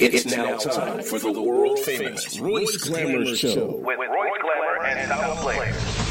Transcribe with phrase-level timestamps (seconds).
[0.00, 3.80] It's now time for the world famous Royce Glamour Show.
[3.84, 6.07] with Royce Glamour and Donald Blair.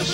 [0.00, 0.06] All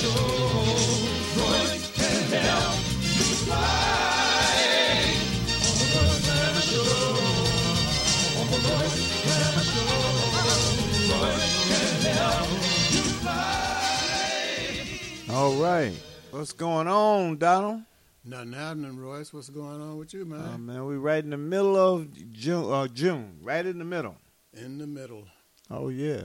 [15.62, 15.92] right.
[16.32, 17.82] What's going on, Donald?
[18.24, 19.32] Nothing happening, Royce.
[19.32, 20.50] What's going on with you, man?
[20.52, 24.16] Oh, man, we right in the middle of June, uh, June, right in the middle.
[24.52, 25.28] In the middle.
[25.70, 26.22] Oh yeah,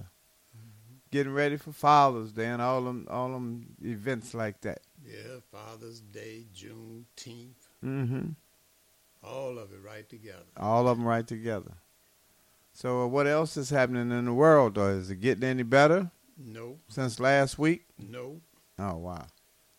[1.12, 4.80] getting ready for Father's Day and all them all them events like that.
[5.06, 8.30] Yeah, Father's Day, Juneteenth, Mm-hmm.
[9.24, 10.46] all of it right together.
[10.58, 11.72] All of them right together.
[12.74, 14.78] So, uh, what else is happening in the world?
[14.78, 17.86] Or is it getting any better No, since last week?
[18.00, 18.42] no,
[18.80, 19.26] Oh wow,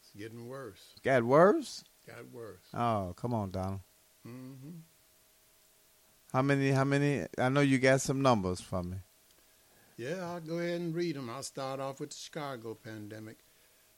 [0.01, 0.81] it's getting worse.
[1.03, 1.85] got worse.
[2.07, 2.65] Got worse.
[2.75, 3.81] Oh come on, Donald.
[4.27, 4.71] Mm-hmm.
[6.33, 6.71] How many?
[6.71, 7.27] How many?
[7.39, 8.97] I know you got some numbers for me.
[9.97, 11.29] Yeah, I'll go ahead and read them.
[11.29, 13.39] I'll start off with the Chicago pandemic.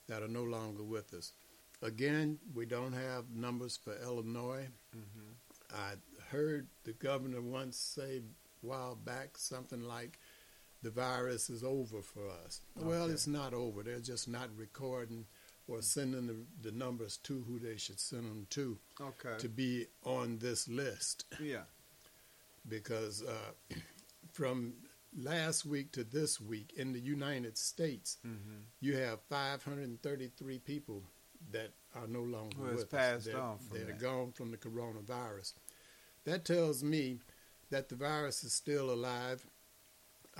[0.08, 1.32] that are no longer with us.
[1.82, 4.69] Again, we don't have numbers for Illinois.
[5.75, 5.92] I
[6.31, 8.22] heard the governor once say a
[8.66, 10.19] while back something like,
[10.82, 12.60] the virus is over for us.
[12.76, 13.84] Well, it's not over.
[13.84, 15.26] They're just not recording
[15.69, 19.38] or sending the, the numbers to who they should send them to Okay.
[19.38, 21.62] to be on this list yeah.
[22.69, 23.52] because uh,
[24.32, 24.72] from
[25.16, 28.60] last week to this week in the United States, Mm-hmm.
[28.80, 31.02] you have 533 people
[31.50, 33.32] that are no longer has with passed us.
[33.32, 33.98] They're, on they're that.
[33.98, 35.54] gone from the coronavirus.
[36.24, 37.18] That tells me
[37.70, 39.44] that the virus is still alive.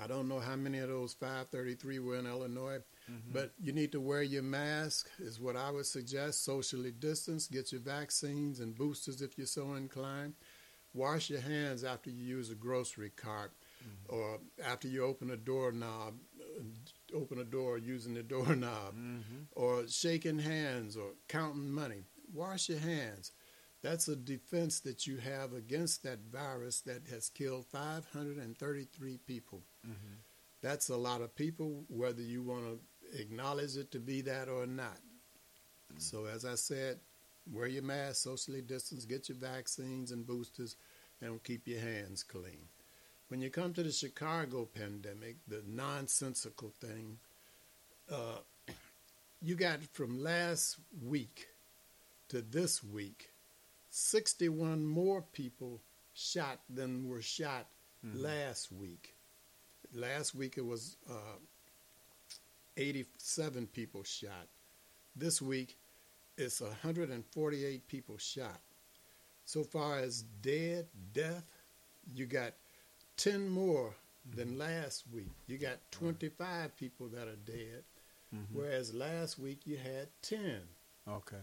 [0.01, 2.79] I don't know how many of those 533 were in Illinois,
[3.11, 3.33] Mm-hmm.
[3.33, 6.45] but you need to wear your mask, is what I would suggest.
[6.45, 10.35] Socially distance, get your vaccines and boosters if you're so inclined.
[10.93, 13.51] Wash your hands after you use a grocery cart
[13.83, 14.15] Mm-hmm.
[14.15, 19.43] or after you open a doorknob, uh, open a door using the doorknob, Mm-hmm.
[19.51, 22.03] or shaking hands or counting money.
[22.33, 23.31] Wash your hands.
[23.81, 29.61] That's a defense that you have against that virus that has killed 533 people.
[29.85, 30.13] Mm-hmm.
[30.61, 34.65] That's a lot of people, whether you want to acknowledge it to be that or
[34.65, 34.99] not.
[35.97, 36.99] So, as I said,
[37.51, 40.75] wear your mask, socially distance, get your vaccines and boosters,
[41.21, 42.67] and keep your hands clean.
[43.33, 47.17] When you come to the Chicago pandemic, the nonsensical thing,
[48.07, 48.37] uh,
[49.41, 51.47] you got from last week
[52.29, 53.31] to this week,
[53.89, 55.81] 61 more people
[56.13, 57.65] shot than were shot
[58.13, 59.15] last week.
[59.95, 61.39] Last week it was uh,
[62.77, 64.47] 87 people shot.
[65.15, 65.75] This week
[66.37, 68.59] it's 148 people shot.
[69.45, 71.45] So far as dead, death,
[72.13, 72.53] you got
[73.23, 73.95] 10 more
[74.35, 75.31] than last week.
[75.47, 77.83] You got 25 people that are dead,
[78.51, 80.59] whereas last week you had 10.
[81.07, 81.37] Okay.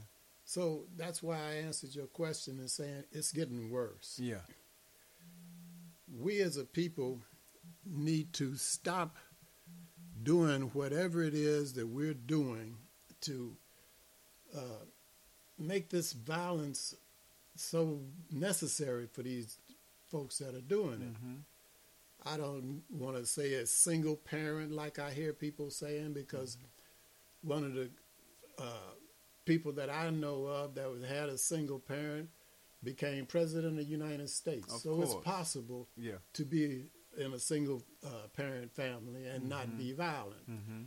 [0.45, 4.19] So that's why I answered your question in saying it's getting worse.
[4.23, 4.43] Yeah.
[6.21, 7.21] We as a people
[7.87, 9.17] need to stop
[10.23, 12.77] doing whatever it is that we're doing
[13.23, 13.57] to
[14.55, 14.85] uh,
[15.59, 16.95] make this violence
[17.57, 18.01] so
[18.31, 19.57] necessary for these
[20.11, 21.15] folks that are doing it.
[21.25, 21.45] Mhm.
[22.27, 26.59] I don't want to say a single parent like I hear people saying because
[27.43, 27.91] one of the
[28.59, 28.93] uh,
[29.47, 32.29] people that I know of that was, had a single parent
[32.83, 34.73] became president of the United States.
[34.73, 35.13] Of so course.
[35.13, 36.17] it's possible Yeah.
[36.35, 36.87] to be
[37.19, 40.49] in a single uh, parent family and not be violent.
[40.51, 40.83] Mm-hmm.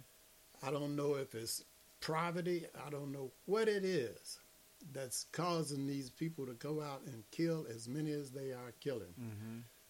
[0.66, 1.64] I don't know if it's
[2.02, 2.66] poverty.
[2.86, 4.40] I don't know what it is
[4.92, 9.14] that's causing these people to go out and kill as many as they are killing.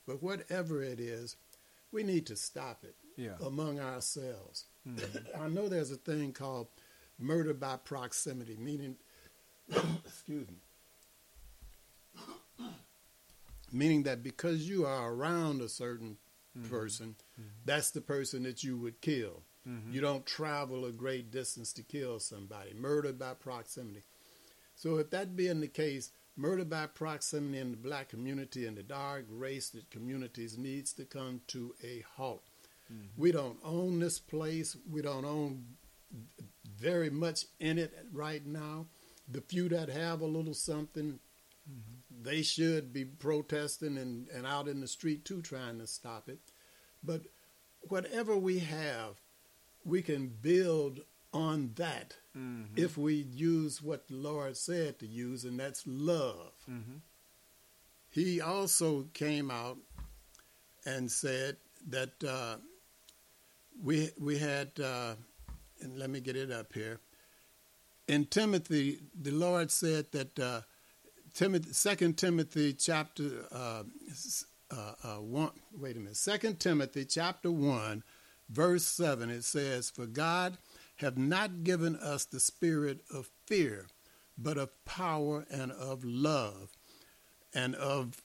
[0.07, 0.11] Mm-hmm.
[0.11, 1.35] But whatever it is,
[1.91, 3.35] we need to stop it Yeah.
[3.41, 4.65] among ourselves.
[4.87, 5.39] Mhm.
[5.39, 6.67] I know there's a thing called
[7.19, 8.97] murder by proximity, meaning,
[10.05, 10.57] excuse me,
[13.71, 16.17] meaning that because you are around a certain
[16.69, 17.15] person,
[17.65, 19.43] that's the person that you would kill.
[19.67, 19.93] Mhm.
[19.93, 22.73] You don't travel a great distance to kill somebody.
[22.73, 24.03] Murder by proximity.
[24.75, 28.83] So, if that being the case, murder by proximity in the black community and the
[28.83, 32.43] dark race that communities needs to come to a halt.
[32.91, 33.21] Mm-hmm.
[33.21, 34.75] We don't own this place.
[34.89, 35.65] We don't own
[36.77, 38.87] very much in it right now.
[39.29, 41.19] The few that have a little something,
[41.69, 42.23] mm-hmm.
[42.23, 46.39] they should be protesting and, and out in the street too, trying to stop it.
[47.03, 47.21] But
[47.81, 49.15] whatever we have,
[49.85, 51.01] we can build
[51.33, 52.73] on that Mm-hmm.
[52.75, 56.53] if we use what the Lord said to use, and that's love.
[56.67, 56.97] Mm-hmm.
[58.09, 59.77] He also came out
[60.83, 61.57] and said
[61.89, 62.55] that uh,
[63.83, 65.13] we we had, uh,
[65.81, 66.99] and let me get it up here.
[68.07, 70.61] In Timothy, the Lord said that uh,
[71.33, 73.83] Timothy, Second Timothy chapter uh,
[74.71, 75.51] uh, uh, one.
[75.77, 76.17] Wait a minute.
[76.17, 78.03] Second Timothy chapter one,
[78.49, 79.29] verse seven.
[79.29, 80.57] It says, "For God
[81.03, 83.87] have not given us the spirit of fear,
[84.37, 86.71] but of power and of love,
[87.53, 88.21] and of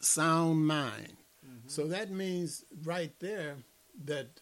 [0.00, 1.16] sound mind."
[1.46, 1.68] Mm-hmm.
[1.68, 3.56] So that means right there
[4.04, 4.40] that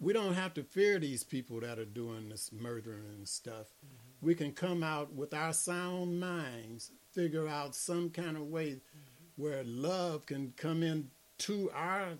[0.00, 3.72] we don't have to fear these people that are doing this murdering and stuff.
[3.84, 4.26] Mm-hmm.
[4.26, 9.42] We can come out with our sound minds, figure out some kind of way mm-hmm.
[9.42, 12.18] where love can come in to our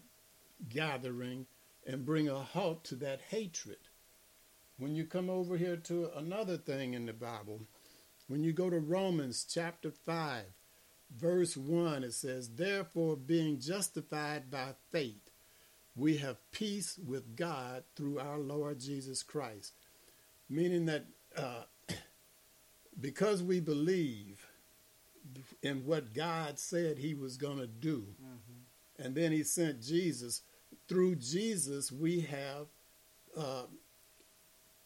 [0.69, 1.47] gathering
[1.87, 3.79] and bring a halt to that hatred.
[4.79, 7.61] When you come over here to another thing in the Bible,
[8.27, 10.45] when you go to Romans chapter 5,
[11.17, 15.31] verse 1, it says, Therefore, being justified by faith,
[15.95, 19.75] we have peace with God through our Lord Jesus Christ.
[20.51, 21.05] Meaning that
[21.37, 21.63] uh,
[23.01, 24.45] because we believe
[25.63, 28.07] in what God said He was going to do,
[28.99, 30.43] and then He sent Jesus,
[30.89, 32.67] through Jesus we have
[33.37, 33.63] uh,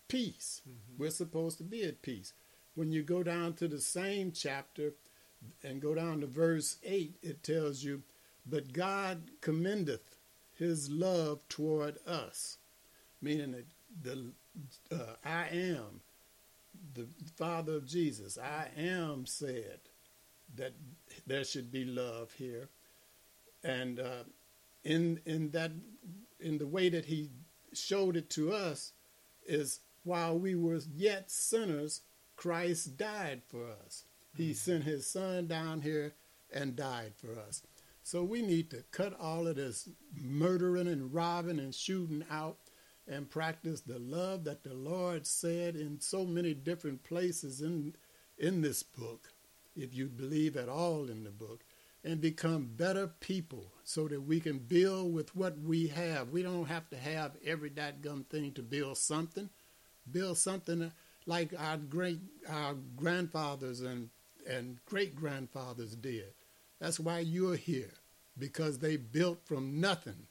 [0.09, 0.63] peace.
[0.97, 2.33] We're supposed to be at peace.
[2.75, 4.93] When you go down to the same chapter
[5.63, 8.03] and go down to verse 8, it tells you,
[8.47, 10.17] But God commendeth
[10.59, 12.59] his love toward us,
[13.23, 13.67] meaning that
[14.03, 14.33] the
[14.93, 16.01] uh, I am
[16.95, 18.39] the Father of Jesus.
[18.39, 19.81] I am said
[20.57, 20.73] that
[21.27, 22.69] there should be love here,
[23.63, 24.25] and uh,
[24.85, 25.73] in in that
[26.41, 27.31] in the way that He
[27.73, 28.93] showed it to us
[29.47, 32.01] is while we were yet sinners,
[32.35, 34.05] Christ died for us.
[34.35, 34.57] He mm.
[34.57, 36.15] sent His Son down here
[36.53, 37.63] and died for us.
[38.03, 42.57] So we need to cut all of this murdering and robbing and shooting out
[43.07, 47.95] and practice the love that the Lord said in so many different places in
[48.39, 49.33] in this book,
[49.77, 51.65] if you believe at all in the book,
[52.05, 56.31] and become better people so that we can build with what we have.
[56.31, 59.51] We don't have to have every gum thing to build something.
[60.13, 60.93] Build something
[61.27, 64.11] like our great our grandfathers and
[64.49, 66.33] and great grandfathers did.
[66.81, 67.93] That's why you're here,
[68.39, 70.27] because they built from nothing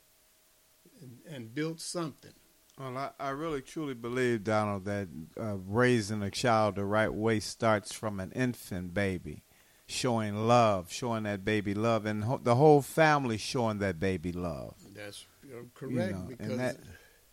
[1.01, 2.31] and, and built something.
[2.79, 5.07] Well, I, I really truly believe, Donald, that
[5.39, 9.43] uh, raising a child the right way starts from an infant baby,
[9.87, 14.75] showing love, showing that baby love, and ho- the whole family showing that baby love.
[14.93, 15.25] That's
[15.73, 16.77] correct You know, because that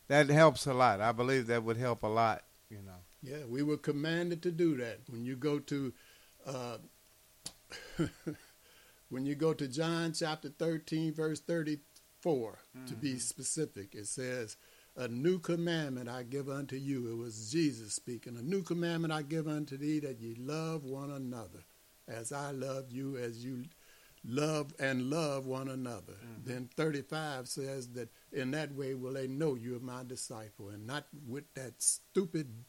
[0.09, 1.01] that helps a lot.
[1.01, 2.45] I believe that would help a lot.
[2.69, 3.01] You know.
[3.23, 5.01] Yeah, we were commanded to do that.
[5.09, 5.93] When you go to,
[6.47, 6.79] uh,
[9.09, 14.57] when you go to John chapter thirteen, verse thirty-four, to be specific, it says,
[14.97, 17.11] A new commandment I give unto you.
[17.11, 18.37] It was Jesus speaking.
[18.37, 21.65] A new commandment I give unto thee that ye love one another
[22.07, 23.65] as I love you, as you
[24.25, 26.15] love and love one another.
[26.15, 26.45] Mm-hmm.
[26.51, 30.87] Then 35 says that in that way will they know you are my disciple and
[30.87, 32.65] not with that stupid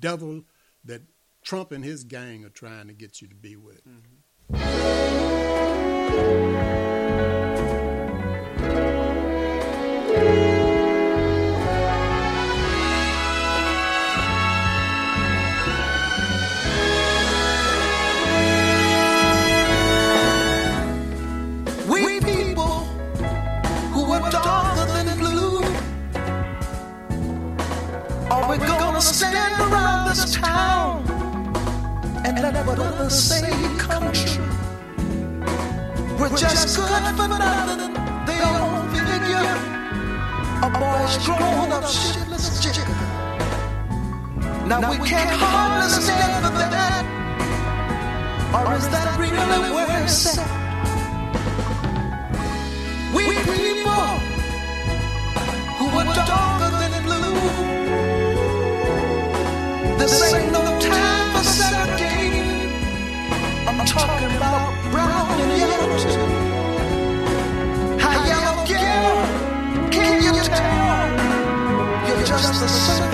[0.00, 0.44] devil
[0.84, 1.02] that
[1.42, 3.82] Trump and his gang are trying to get you to be with.
[3.86, 4.18] Mm-hmm.
[36.78, 37.92] Good for nothing,
[38.24, 39.56] they all figure.
[40.62, 42.86] A boy's grown up shitless jigger.
[44.68, 47.04] Now we can't hardly stand for that.
[48.54, 50.46] Or is that really where it's at?
[53.12, 54.08] We people
[55.78, 57.40] who are darker than blue.
[59.98, 61.17] This ain't no time
[72.68, 73.07] You're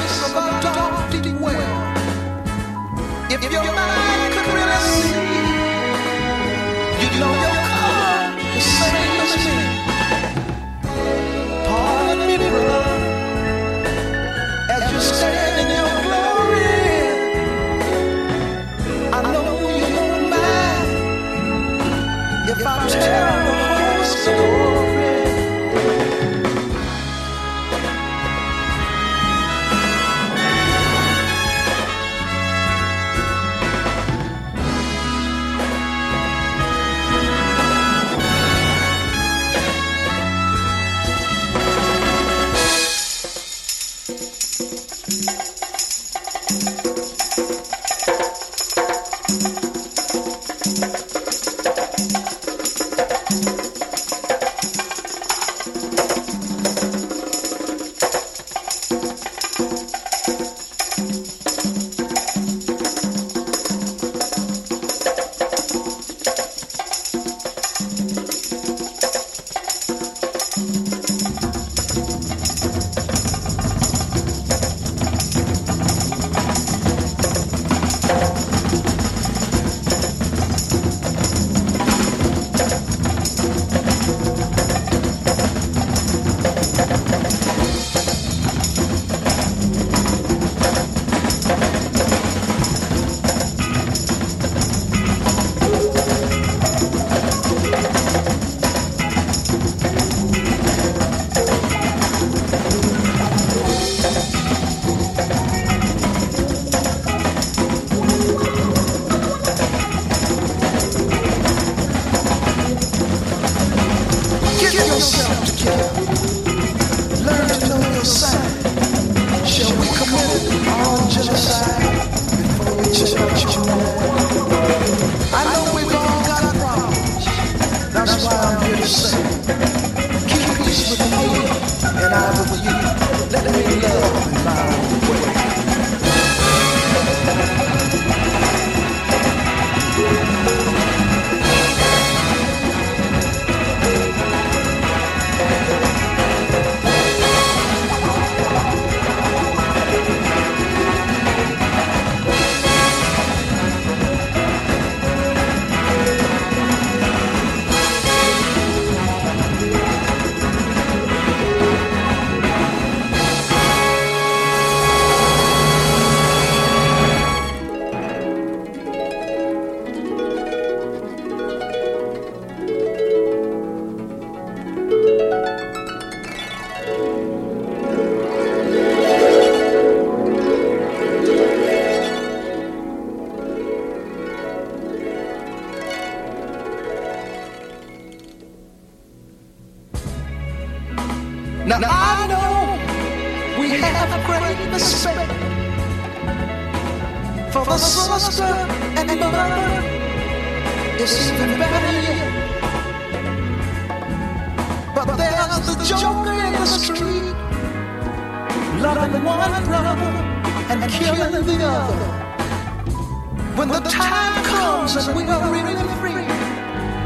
[216.00, 216.26] free,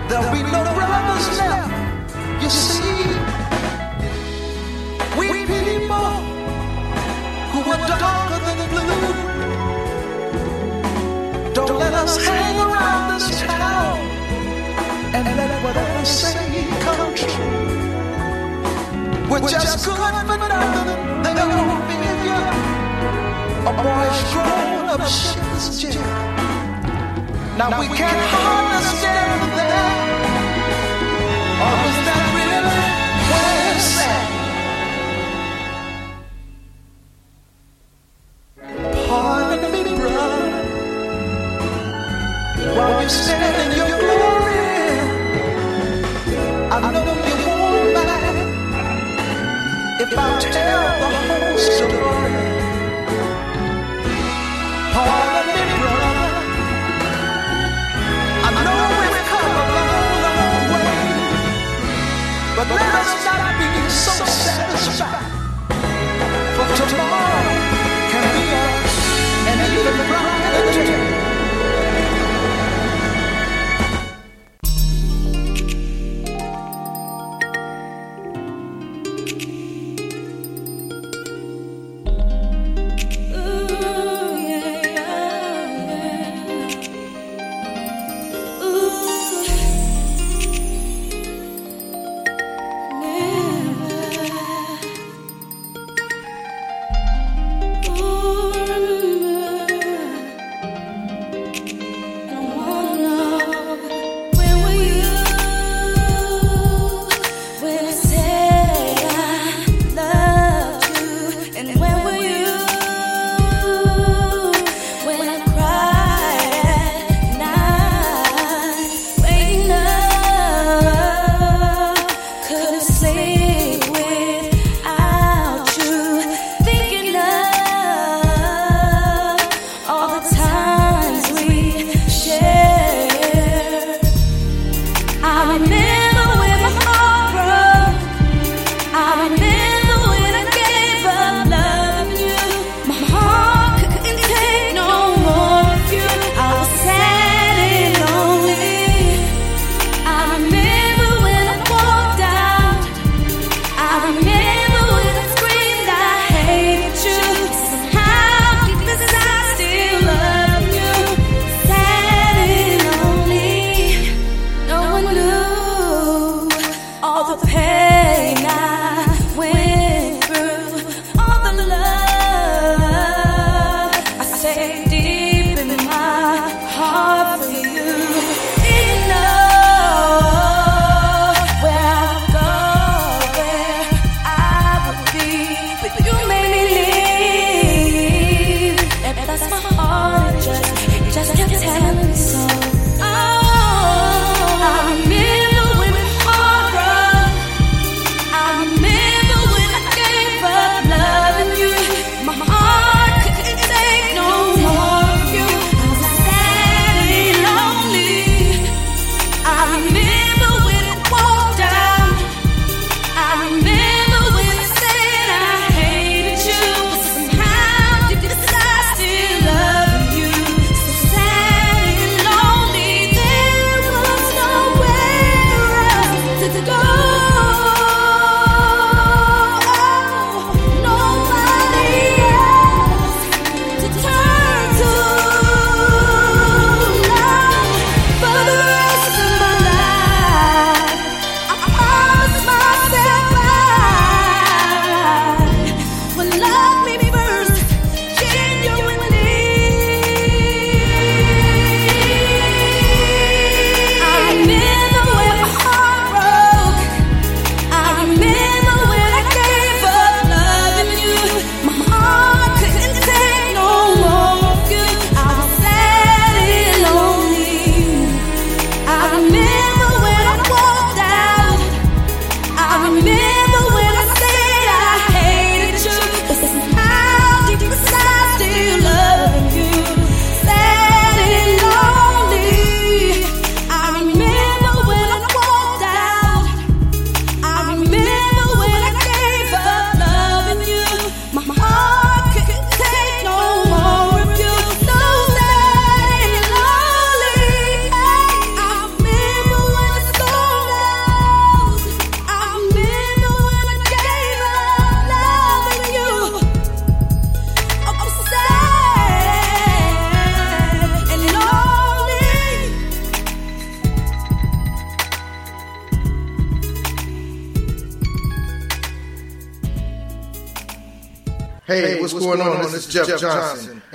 [0.09, 1.73] there'll be no brothers left.
[2.43, 3.05] You see,
[5.19, 6.11] we people
[7.53, 9.13] who are darker than the blue,
[11.55, 13.99] don't let us hang around this town
[15.15, 17.79] and let whatever say come true.
[19.31, 20.89] We're just good for nothing.
[21.23, 22.41] They don't feel you.
[23.69, 26.38] A boy's grown up shit is jail.
[27.59, 29.98] Now we can't understand that.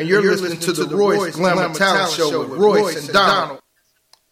[0.07, 3.61] Johnson, and you're, listening, to the Royce Glamour Talent Show with Royce and Donald.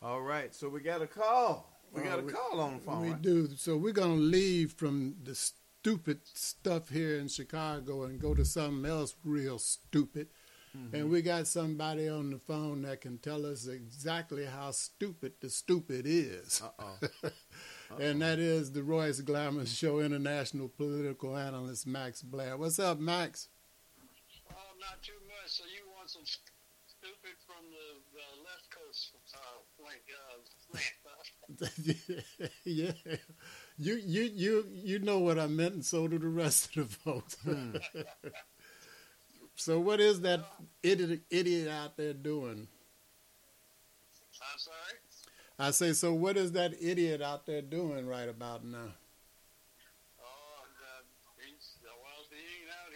[0.01, 1.67] All right, so we got a call.
[1.93, 3.01] We got a call on the phone.
[3.01, 3.21] We right?
[3.21, 3.49] do.
[3.55, 8.89] So we're gonna leave from the stupid stuff here in Chicago and go to something
[8.89, 10.27] else real stupid.
[10.77, 10.95] Mm-hmm.
[10.95, 15.49] And we got somebody on the phone that can tell us exactly how stupid the
[15.49, 16.61] stupid is.
[16.63, 17.29] Uh-oh.
[17.99, 22.55] and that is the Royce Glamour Show international political analyst Max Blair.
[22.55, 23.49] What's up, Max?
[24.49, 25.51] Oh, not too much.
[25.51, 31.50] So you want some stupid from the, the left coast, uh, like uh, slant, huh?
[32.65, 32.91] yeah.
[33.77, 36.95] You you you you know what I meant, and so do the rest of the
[36.95, 37.37] folks.
[39.55, 40.41] so what is that
[40.83, 42.67] idiot idiot out there doing?
[44.41, 44.97] I'm sorry.
[45.59, 48.93] I say, so what is that idiot out there doing right about now?
[50.19, 51.01] Oh, uh,
[51.45, 52.91] he's well, he ain't out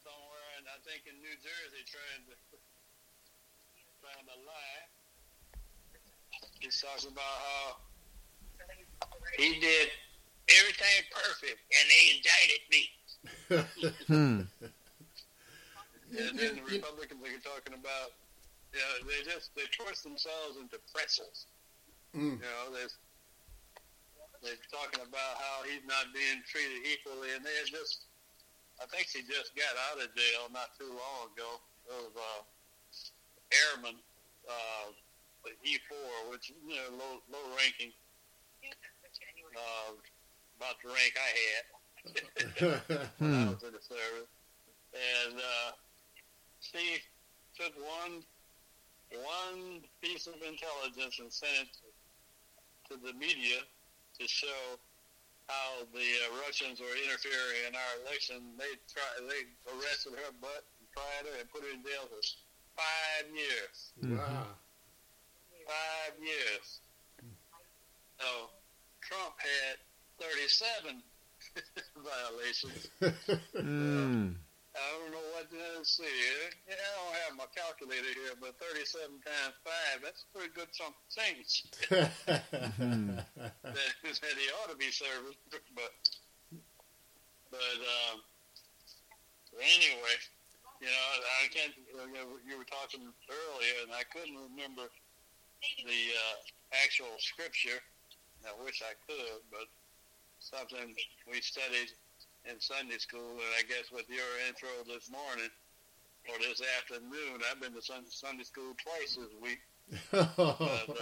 [0.03, 2.35] somewhere, and I think in New Jersey, trying to
[4.01, 4.89] trying to lie.
[6.69, 7.81] He's talking about how
[9.41, 9.89] he did
[10.53, 12.83] everything perfect, and they indicted me.
[14.05, 14.41] Hmm.
[16.13, 18.13] And then the Republicans are talking about,
[18.69, 21.49] you know, they just they twist themselves into pretzels.
[22.13, 22.37] Mm.
[22.37, 22.93] You know, they're
[24.45, 28.05] they're talking about how he's not being treated equally, and they just,
[28.77, 31.49] I think he just got out of jail not too long ago
[31.89, 32.41] It of uh,
[33.53, 33.97] airman,
[34.45, 34.93] uh,
[35.43, 37.91] the E4, which you know low low ranking,
[39.55, 39.91] uh,
[40.59, 41.63] about the rank I had
[43.19, 44.31] when I was in the service,
[44.93, 45.71] and uh,
[46.61, 46.99] she
[47.55, 48.23] took one
[49.25, 51.93] one piece of intelligence and sent it
[52.91, 53.65] to the media
[54.19, 54.77] to show
[55.49, 58.53] how the uh, Russians were interfering in our election.
[58.57, 62.21] They try they arrested her butt and tried her and put her in jail for
[62.77, 63.77] five years.
[63.97, 64.53] Wow.
[65.69, 66.81] Five years.
[68.17, 68.49] So
[69.05, 69.77] Trump had
[70.17, 70.97] 37
[72.01, 72.89] violations.
[73.53, 74.33] Mm.
[74.73, 76.09] I don't know what to see.
[76.65, 80.73] Yeah, I don't have my calculator here, but 37 times 5, that's a pretty good
[80.73, 82.13] chunk of change that,
[83.61, 85.37] that he ought to be serving.
[85.49, 85.93] But,
[87.49, 88.25] but um,
[89.57, 90.17] anyway,
[90.81, 91.05] you know,
[91.43, 91.73] I can't,
[92.47, 94.87] you were talking earlier, and I couldn't remember
[95.85, 96.35] the uh,
[96.83, 97.79] actual scripture.
[98.45, 99.67] I wish I could, but
[100.39, 100.95] something
[101.29, 101.91] we studied
[102.49, 105.51] in Sunday school, and I guess with your intro this morning
[106.29, 109.59] or this afternoon, I've been to Sunday school twice this week.
[110.11, 110.55] But, uh,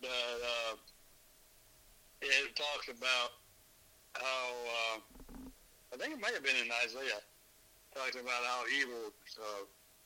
[0.00, 0.76] but uh,
[2.22, 3.32] it talks about
[4.14, 4.98] how uh,
[5.92, 7.20] I think it might have been in Isaiah,
[7.94, 9.64] talks about how evil uh,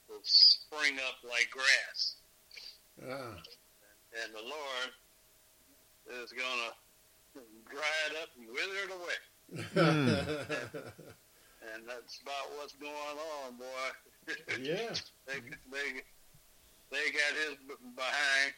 [0.08, 2.16] will spring up like grass,
[3.02, 3.36] Ah.
[4.22, 4.90] and the Lord
[6.22, 6.72] is gonna
[7.70, 9.18] dry it up and wither it away.
[11.74, 13.88] And that's about what's going on, boy.
[14.60, 14.94] yeah.
[15.26, 16.02] they, they,
[16.90, 17.56] they got his
[17.96, 18.52] behind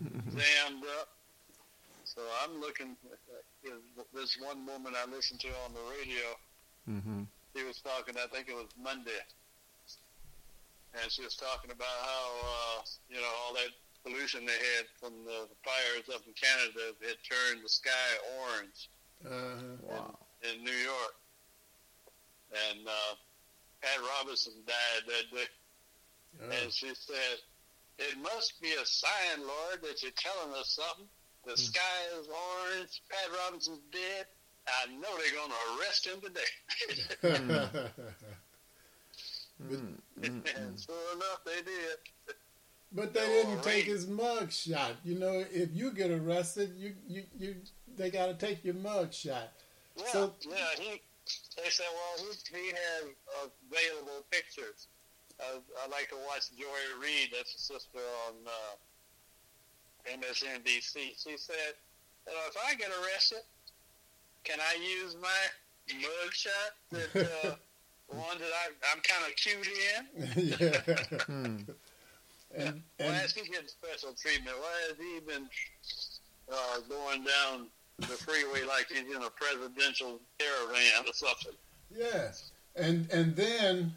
[0.36, 1.08] jammed up.
[2.04, 2.96] So I'm looking.
[3.66, 6.24] At this one woman I listened to on the radio.
[6.88, 7.22] Mm-hmm.
[7.54, 8.14] She was talking.
[8.16, 9.18] I think it was Monday,
[10.94, 13.70] and she was talking about how uh, you know all that
[14.04, 18.08] pollution they had from the fires up in Canada had turned the sky
[18.40, 18.88] orange
[19.26, 19.76] Uh-huh.
[19.82, 20.18] Wow.
[20.48, 21.14] in New York.
[22.70, 23.14] And uh,
[23.82, 25.44] Pat Robertson died that day.
[26.40, 26.62] Oh.
[26.62, 27.36] And she said,
[27.98, 31.08] It must be a sign, Lord, that you're telling us something.
[31.46, 33.02] The sky is orange.
[33.10, 34.26] Pat Robertson's dead.
[34.68, 37.90] I know they're going to arrest him today.
[39.60, 42.36] and sure enough, they did.
[42.92, 44.92] But they didn't take his mug shot.
[45.04, 47.56] You know, if you get arrested, you you, you
[47.96, 49.52] they got to take your mug shot.
[49.96, 50.56] Yeah, So- yeah.
[50.78, 51.02] He,
[51.62, 53.10] they said, well, he, he had
[53.44, 54.86] available pictures.
[55.38, 57.30] Uh, I like to watch Joy Reid.
[57.36, 58.74] That's a sister on uh,
[60.16, 60.94] MSNBC.
[61.22, 61.74] She said,
[62.26, 63.42] you know, if I get arrested,
[64.44, 66.70] can I use my mug shot?
[66.90, 67.54] That uh,
[68.08, 70.56] one that I, I'm kind of cute in.
[70.58, 71.16] yeah.
[71.24, 71.56] Hmm.
[72.56, 74.56] And, Why and is he getting special treatment?
[74.58, 75.48] Why has he been
[76.50, 77.66] uh, going down
[77.98, 81.52] the freeway like he's in a presidential caravan or something?
[81.94, 83.94] yes, and and then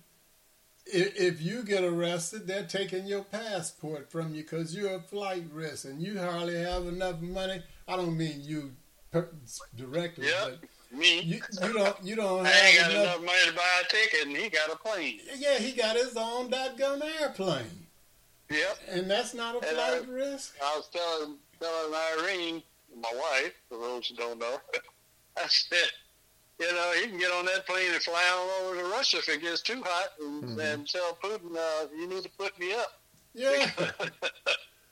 [0.85, 5.45] if, if you get arrested, they're taking your passport from you because you're a flight
[5.53, 7.63] risk and you hardly have enough money.
[7.87, 8.71] I don't mean you
[9.75, 10.59] directly, Yep.
[10.61, 13.03] but Me, you, you don't you don't I ain't have got enough.
[13.15, 15.19] enough money to buy a ticket, and he got a plane.
[15.37, 17.87] Yeah, he got his own dot gun airplane,
[18.49, 18.77] Yep.
[18.89, 20.55] and that's not a And flight I- risk.
[20.61, 22.63] I was telling telling Irene,
[22.99, 24.59] my wife, for those who don't know,
[25.37, 25.77] I said,
[26.59, 29.29] you know, he can get on that plane and fly all over to Russia if
[29.29, 30.73] it gets too hot, and, Mhm.
[30.73, 32.99] and tell Putin, uh, you need to put me up.
[33.33, 33.71] Yeah,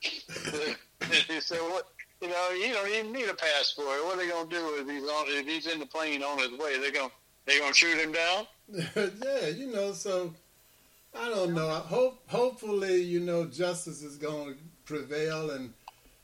[0.00, 1.88] and he said, what?
[2.20, 4.04] You know, you don't even need a passport.
[4.04, 6.50] What are they gonna do if he's on if he's in the plane on his
[6.52, 6.78] way?
[6.78, 7.10] They're gonna
[7.46, 8.46] they gonna shoot him down?
[9.24, 9.92] yeah, you know.
[9.92, 10.34] So
[11.18, 11.68] I don't know.
[11.68, 15.72] I hope hopefully you know justice is going to prevail, and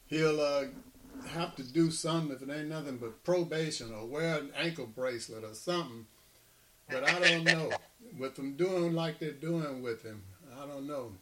[0.07, 0.65] he'll uh,
[1.29, 5.45] have to do something if it ain't nothing but probation or wear an ankle bracelet
[5.45, 6.07] or something.
[6.91, 7.71] But I don't know.
[8.19, 10.23] with them doing like they're doing with him,
[10.61, 11.13] I don't know.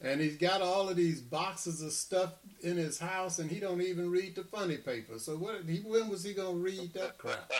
[0.00, 3.80] And he's got all of these boxes of stuff in his house, and he don't
[3.80, 5.18] even read the funny paper.
[5.18, 5.64] So what?
[5.66, 7.50] He, when was he gonna read that crap?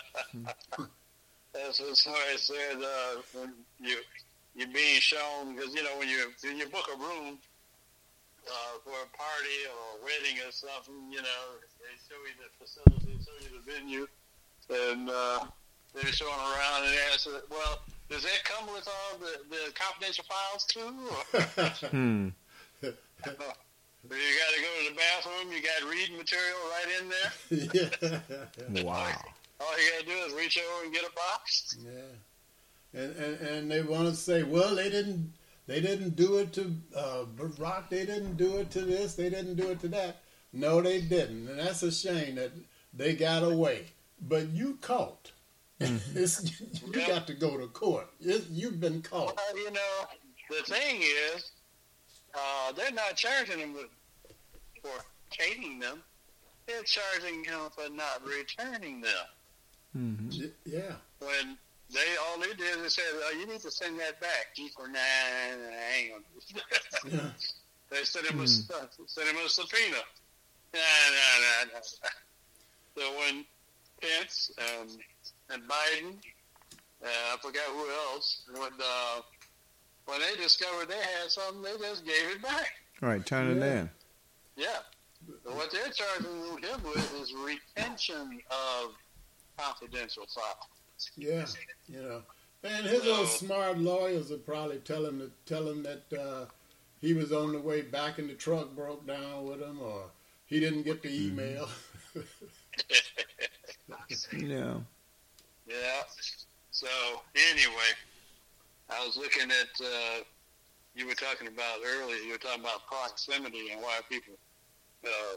[1.55, 2.77] That's what somebody said.
[2.77, 3.47] Uh,
[3.81, 3.97] you
[4.55, 7.39] you're being shown because you know when you when you book a room
[8.47, 11.45] uh, for a party or a wedding or something, you know
[11.81, 14.07] they show you the facility, show you the venue,
[14.69, 15.47] and uh,
[15.95, 20.65] they're showing around and ask, well, does that come with all the, the confidential files
[20.65, 21.89] too?
[21.89, 22.29] Hmm.
[22.83, 22.93] you
[23.25, 25.53] got to go to the bathroom.
[25.53, 28.23] You got reading material right in there.
[28.73, 28.83] yeah.
[28.85, 29.25] Wow.
[29.61, 31.77] All you got to do is reach over and get a box.
[31.83, 35.33] Yeah, and and, and they want to say, well, they didn't
[35.67, 39.57] they didn't do it to uh, Barack, they didn't do it to this, they didn't
[39.57, 40.19] do it to that.
[40.53, 42.53] No, they didn't, and that's a shame that
[42.95, 43.87] they got away.
[44.21, 45.33] But you caught.
[45.81, 47.07] It's, you Yeah.
[47.07, 48.09] got to go to court.
[48.21, 49.37] It's, you've been caught.
[49.37, 50.07] Well, you know,
[50.51, 51.51] the thing is,
[52.35, 53.89] uh, they're not charging them with,
[54.83, 56.03] for taking them.
[56.67, 59.27] They're charging him for not returning them.
[59.93, 60.31] hmm
[60.65, 61.59] Yeah, When
[61.93, 64.87] they all they did is said, oh, "You need to send that back." He said,
[64.87, 67.31] "Nah, nah, nah, I ain't gonna yeah,
[67.91, 68.47] They sent him a Hmm.
[69.07, 69.99] sent him a subpoena.
[70.75, 72.11] Nah, nah, nah, nah.
[72.99, 73.45] So when
[74.03, 74.91] Pence and
[75.51, 76.15] and Biden,
[77.05, 79.21] uh, I forgot who else, when uh,
[80.07, 82.69] when they discovered they had something, they just gave it back.
[83.03, 83.81] All right, turn it Yeah.
[83.81, 83.91] in.
[84.57, 84.79] Yeah.
[85.45, 86.33] But what they're charging
[86.63, 88.95] him with is retention of
[89.59, 91.11] confidential files.
[91.17, 91.45] yeah.
[91.89, 92.23] You know,
[92.63, 96.47] and his little smart lawyers are probably tell him to tell him that uh,
[97.01, 100.05] he was on the way back and the truck broke down with him, or
[100.47, 101.69] he didn't get the email.
[104.33, 104.75] Yeah.
[105.67, 106.03] Yeah.
[106.71, 106.87] So
[107.35, 107.93] anyway,
[108.91, 110.23] I was looking at uh,
[110.95, 112.17] you were talking about earlier.
[112.17, 114.35] You were talking about proximity and why people,
[115.05, 115.37] uh,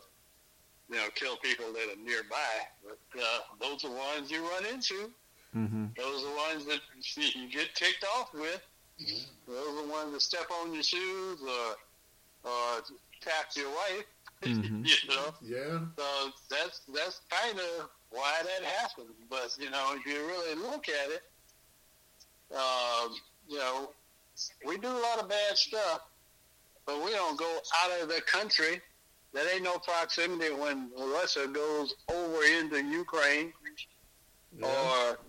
[0.90, 2.54] you know, kill people that are nearby.
[2.84, 5.12] But uh, those are ones you run into.
[5.54, 6.82] hmm Those are ones that
[7.16, 8.62] you get ticked off with.
[9.48, 11.76] Those are ones that step on your shoes or
[12.44, 12.82] or
[13.22, 14.06] tap your wife.
[14.42, 14.88] Mhm.
[14.88, 15.34] you know.
[15.42, 15.80] yeah.
[15.98, 19.12] So that's that's kind of why that happens.
[19.30, 21.22] But you know, if you really look at it,
[22.56, 23.16] um,
[23.48, 23.92] you know,
[24.66, 26.02] we do a lot of bad stuff,
[26.86, 28.82] but we don't go out of the country.
[29.34, 33.54] There ain't no proximity when Russia goes over into Ukraine
[34.58, 34.66] yeah.
[34.66, 35.20] or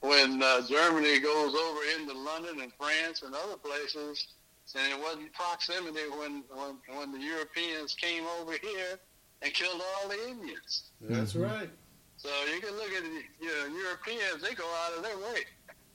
[0.00, 4.28] when uh, Germany goes over into London and France and other places,
[4.76, 9.00] and it wasn't proximity when, when when the Europeans came over here
[9.42, 10.84] and killed all the Indians.
[11.00, 11.50] That's Mhm.
[11.50, 11.70] right.
[12.16, 15.44] So you can look at the you know, Europeans; they go out of their way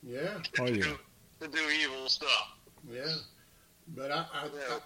[0.03, 0.83] Yeah, Oh, to, yeah.
[0.83, 0.97] do,
[1.41, 2.57] to do evil stuff.
[2.89, 3.15] yeah.
[3.87, 4.79] But I, I, Yeah.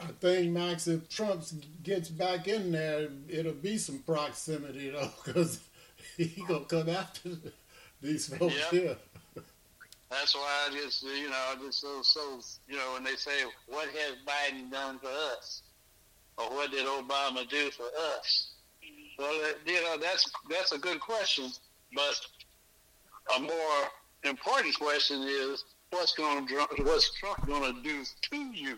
[0.00, 1.44] I, I think Max, if Trump
[1.82, 5.60] gets back in there, it'll be some proximity though, because
[6.16, 7.30] he gonna come after
[8.00, 8.70] these folks Yeah.
[8.70, 8.96] here.
[10.10, 13.44] That's why I just you know I just so so you know when they say
[13.66, 15.62] what has Biden done for us,
[16.38, 17.86] or what did Obama do for
[18.18, 18.51] us?
[19.18, 21.50] Well, uh, you know that's that's a good question,
[21.94, 22.20] but
[23.36, 23.90] a more
[24.24, 28.76] important question is what's going to what's Trump going to do to you?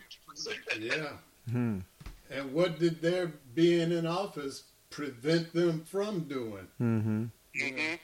[0.79, 1.09] Yeah.
[1.49, 1.79] Hmm.
[2.29, 6.67] And what did their being in office prevent them from doing?
[6.77, 7.25] hmm
[7.57, 7.95] hmm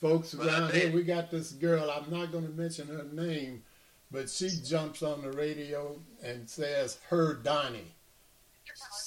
[0.00, 3.62] Folks Well, around here, we got this girl, I'm not going to mention her name,
[4.10, 7.92] but she jumps on the radio and says, her Donnie.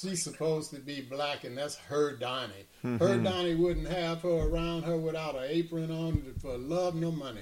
[0.03, 2.65] She's supposed to be black, and that's her Donnie.
[2.83, 7.41] Her Donnie wouldn't have her around her without an apron on for love nor money.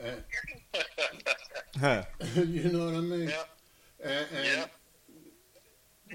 [1.78, 2.04] Huh.
[2.36, 3.28] you know what I mean?
[3.28, 3.42] Yeah.
[4.02, 4.66] And, and Yeah.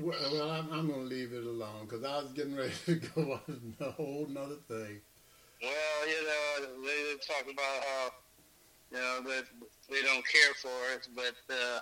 [0.02, 2.96] well, well, I'm, I'm going to leave it alone because I was getting ready to
[3.16, 5.02] go on a whole nother thing.
[5.62, 8.10] Well, you know, they talk about how,
[8.92, 9.44] you know, that
[9.90, 11.80] they don't care for us, but, uh,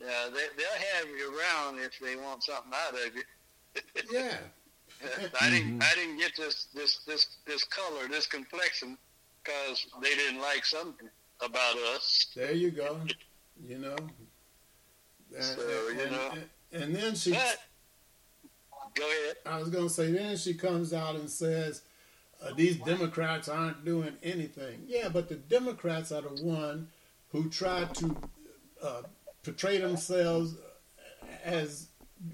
[0.00, 3.22] yeah, they, they'll have you around if they want something out of you.
[4.12, 4.36] Yeah.
[5.40, 8.98] I didn't, I didn't get this, this, this, this color, this complexion,
[9.44, 11.08] because they didn't like something
[11.40, 12.26] about us.
[12.34, 12.98] There you go.
[13.64, 13.96] You know.
[15.34, 16.30] And, So, you know.
[16.32, 17.58] and- and then she, But,
[18.94, 19.36] go ahead.
[19.46, 21.80] I was going to say, then she comes out and says,
[22.42, 24.82] uh, these Democrats aren't doing anything.
[24.86, 26.88] Yeah, but the Democrats are the one
[27.32, 28.16] who try to
[28.82, 29.02] uh,
[29.42, 30.54] portray themselves
[31.44, 31.88] as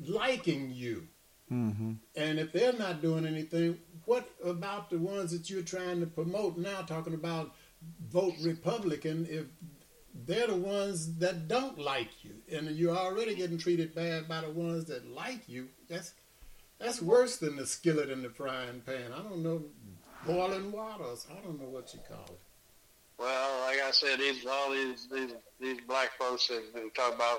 [0.06, 1.08] liking you.
[1.52, 1.92] Mm-hmm.
[2.16, 6.56] And if they're not doing anything, what about the ones that you're trying to promote
[6.56, 7.54] now, talking about
[8.10, 9.44] vote Republican, if
[10.26, 14.50] they're the ones that don't like you and you're already getting treated bad by the
[14.50, 15.68] ones that like you?
[15.88, 16.12] That's
[16.78, 19.12] that's worse than the skillet in the frying pan.
[19.12, 19.62] I don't know,
[20.26, 21.26] boiling waters.
[21.30, 22.40] I don't know what you call it.
[23.18, 27.38] Well, like I said, these all these these, these black folks that they talk about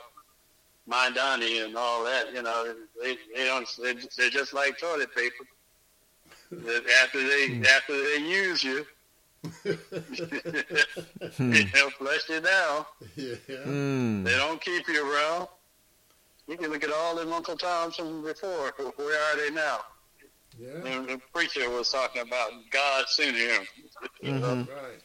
[0.90, 5.46] Mindani and all that, you know, they they don't they, they're just like toilet paper.
[7.02, 8.86] After they after they use you,
[9.64, 9.76] they'll
[11.92, 12.86] flush you down.
[13.16, 13.36] yeah.
[13.66, 14.24] Mm.
[14.24, 15.48] They don't keep you around.
[16.48, 18.74] You can look at all them Uncle Toms from before.
[18.96, 19.80] Where are they now?
[20.60, 20.70] Yeah.
[20.86, 23.64] And the preacher was talking about God sending him.
[24.22, 24.68] You, know, Mhm.
[24.70, 25.02] Right.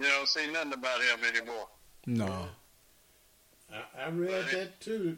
[0.00, 1.68] You don't see nothing about him anymore.
[2.06, 2.46] No.
[3.72, 5.16] I, I read that too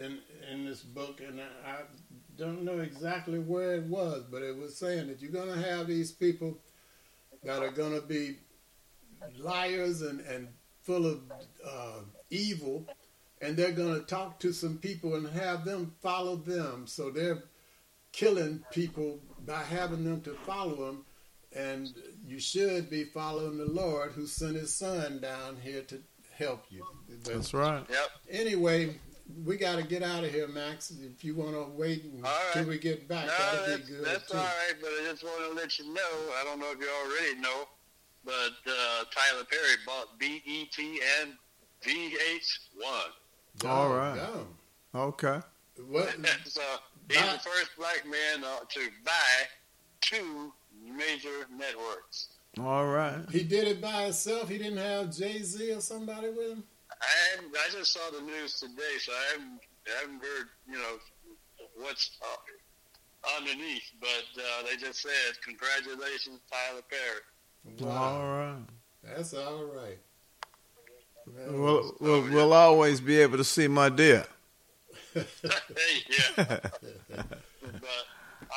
[0.00, 0.18] in
[0.52, 1.76] in this book, and I, I
[2.36, 5.86] don't know exactly where it was, but it was saying that you're going to have
[5.86, 6.58] these people
[7.44, 8.36] that are going to be
[9.38, 10.48] liars and and
[10.82, 11.20] full of
[11.66, 12.86] uh, evil,
[13.40, 16.86] and they're going to talk to some people and have them follow them.
[16.86, 17.44] So they're
[18.12, 21.04] killing people by having them to follow them.
[21.56, 21.94] And
[22.26, 26.00] you should be following the Lord who sent his son down here to
[26.36, 26.84] help you.
[27.08, 27.84] But That's right.
[27.88, 28.08] Yep.
[28.30, 28.96] Anyway,
[29.44, 30.90] we got to get out of here, Max.
[30.90, 32.40] If you want to wait All right.
[32.54, 34.38] until we get back, No, that'd that's, be good that's too.
[34.38, 36.10] all right, but I just want to let you know.
[36.40, 37.68] I don't know if you already know,
[38.24, 38.32] but
[38.66, 40.78] uh, Tyler Perry bought BET
[41.20, 41.34] and
[41.82, 43.68] VH1.
[43.68, 44.16] All right.
[44.16, 44.46] Doggone.
[44.94, 45.40] Okay.
[45.88, 46.08] What?
[46.44, 46.60] so
[47.08, 49.46] he's Buy- the first black man uh, to buy
[50.00, 50.52] two
[50.96, 52.28] major networks.
[52.60, 53.18] All right.
[53.30, 54.48] he did it by himself.
[54.48, 56.64] He didn't have Jay Z or somebody with him.
[57.02, 60.98] I I just saw the news today, so I haven't, I haven't heard you know
[61.76, 65.10] what's uh, underneath, but uh, they just said
[65.44, 67.90] congratulations, Tyler Perry.
[67.90, 68.56] All right.
[69.02, 69.98] That's all right.
[71.26, 74.26] Well, We'll, we'll, we'll always be able to see my dear.
[75.14, 75.22] yeah.
[76.36, 76.60] but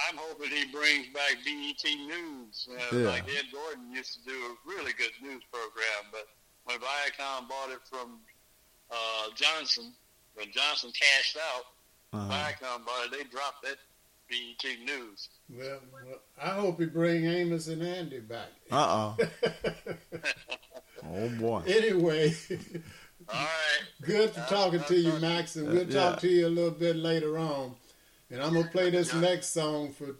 [0.09, 2.67] I'm hoping he brings back BET News.
[2.69, 3.07] Uh, Yeah.
[3.09, 6.27] Like Ed Gordon used to do a really good news program, but
[6.65, 8.19] when Viacom bought it from
[8.91, 9.93] uh, Johnson,
[10.35, 11.63] when Johnson cashed out,
[12.13, 12.31] Uh-huh.
[12.33, 13.77] Viacom bought it, they dropped that
[14.29, 15.29] BET News.
[15.49, 18.49] well, well, I hope he bring Amos and Andy back.
[18.71, 19.17] Uh oh.
[21.09, 21.61] Oh boy.
[21.67, 22.33] anyway,
[23.29, 23.47] All right.
[24.01, 26.01] good to talking to you, Max, and we'll Yeah.
[26.11, 27.75] talk to you a little bit later on.
[28.29, 30.15] And I'm gonna play this next song for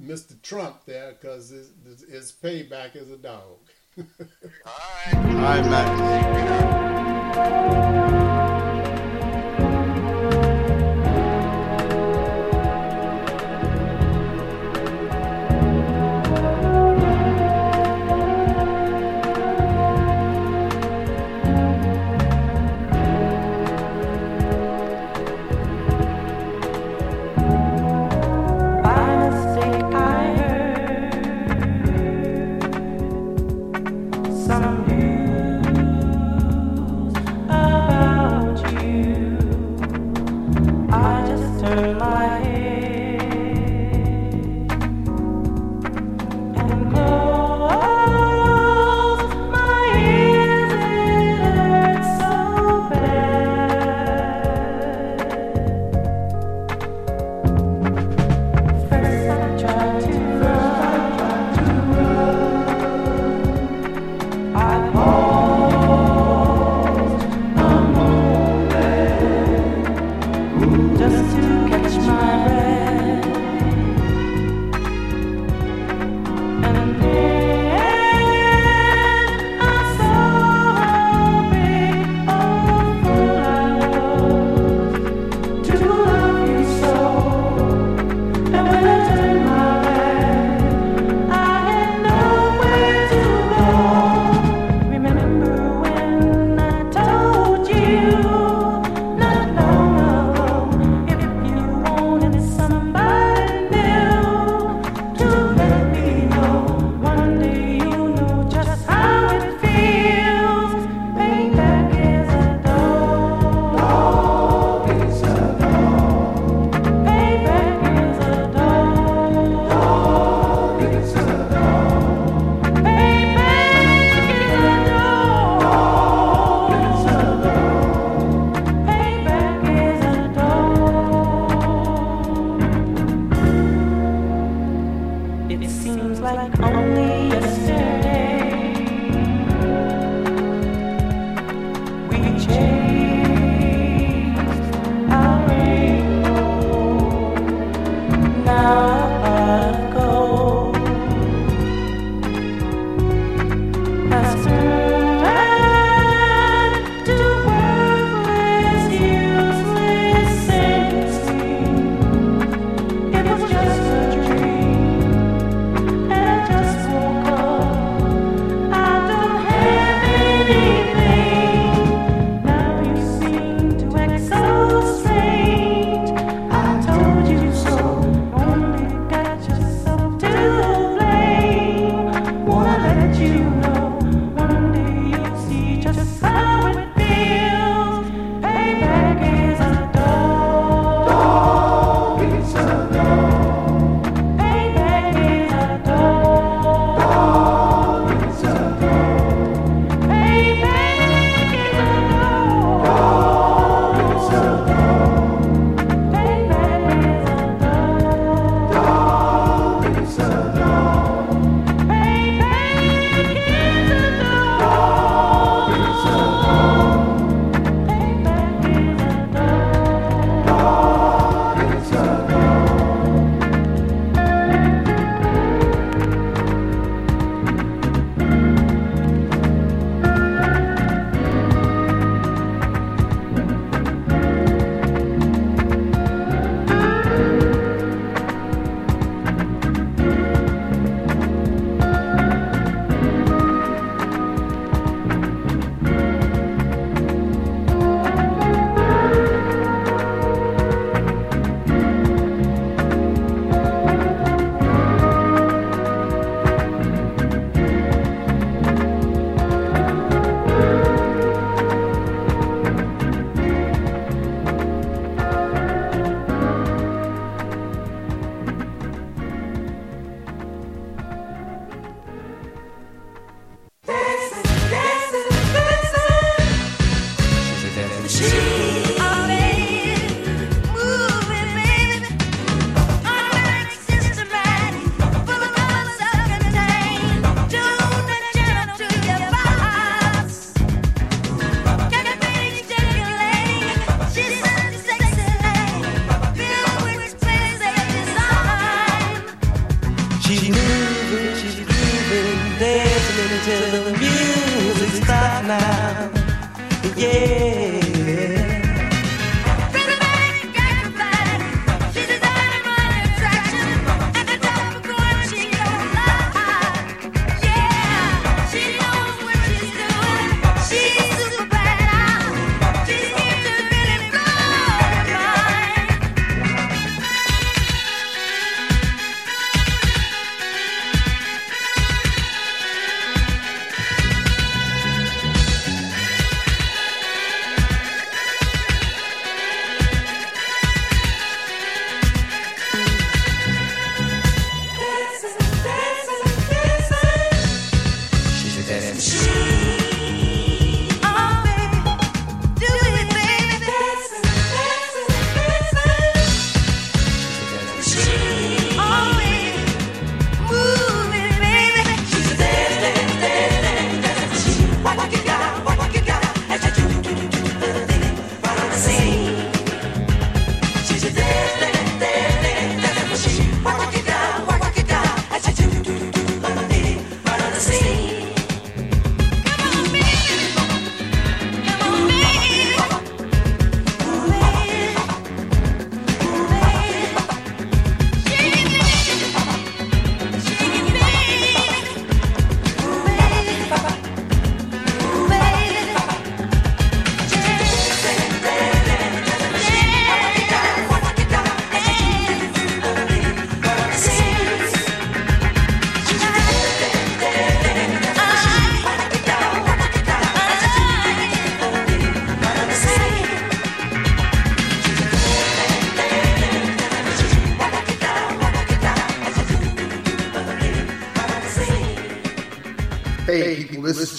[0.00, 0.40] Mr.
[0.42, 1.70] Trump there because his,
[2.08, 3.58] his payback is a dog.
[3.98, 4.04] All
[5.06, 5.14] right.
[5.16, 5.64] All right,
[7.30, 8.31] Max.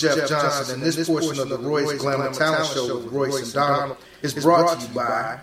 [0.03, 3.53] Jeff Johnson, Johnson and this, portion of the Royce Glamour Talent Show with Royce and
[3.53, 5.39] Donald is brought to you by.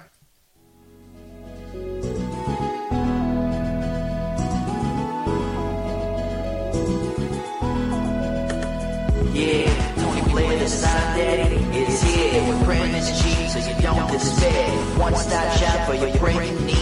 [9.32, 14.76] Yeah, Tony Blair, the Sun Daddy, is here with Brandon G, so you don't despair.
[14.98, 16.78] One-stop shop for your brain needs.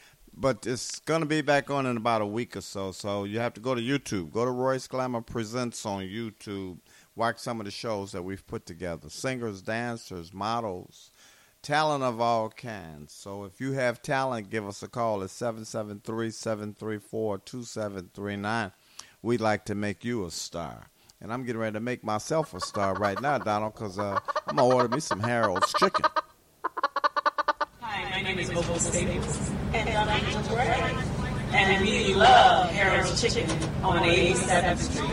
[0.41, 2.93] But it's going to be back on in about a week or so.
[2.93, 4.31] So you have to go to YouTube.
[4.31, 6.79] Go to Royce Glamour Presents on YouTube.
[7.17, 11.11] Watch some of the shows that we've put together singers, dancers, models,
[11.63, 13.13] talent of all kinds.
[13.13, 18.73] So if you have talent, give us a call at 773 734 2739.
[19.23, 20.91] We'd like to make you a star.
[21.21, 24.55] And I'm getting ready to make myself a star right now, Donald, because uh, I'm
[24.57, 26.05] going to order me some Harold's chicken.
[27.81, 30.95] Hi, my name is Opal Staples, and I'm Angel Gray,
[31.53, 33.51] and we love Harold's Chicken
[33.83, 35.11] on 87th Street.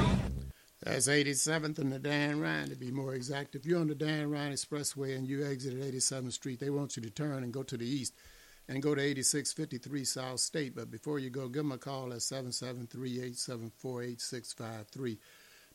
[0.84, 3.56] That's 87th and the Dan Ryan, to be more exact.
[3.56, 6.96] If you're on the Dan Ryan Expressway and you exit at 87th Street, they want
[6.96, 8.14] you to turn and go to the east
[8.68, 10.76] and go to 8653 South State.
[10.76, 15.18] But before you go, give them a call at 773-874-8653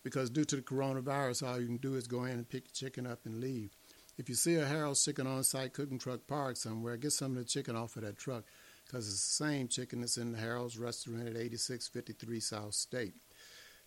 [0.02, 2.88] because due to the coronavirus, all you can do is go in and pick your
[2.88, 3.70] chicken up and leave.
[4.18, 7.44] If you see a Harold's Chicken on-site cooking truck parked somewhere, get some of the
[7.44, 8.44] chicken off of that truck
[8.84, 13.14] because it's the same chicken that's in the Harold's restaurant at 8653 South State.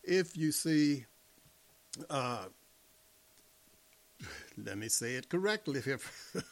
[0.04, 1.06] If you see
[2.10, 2.46] uh,
[4.58, 5.82] let me say it correctly.
[5.86, 6.36] If,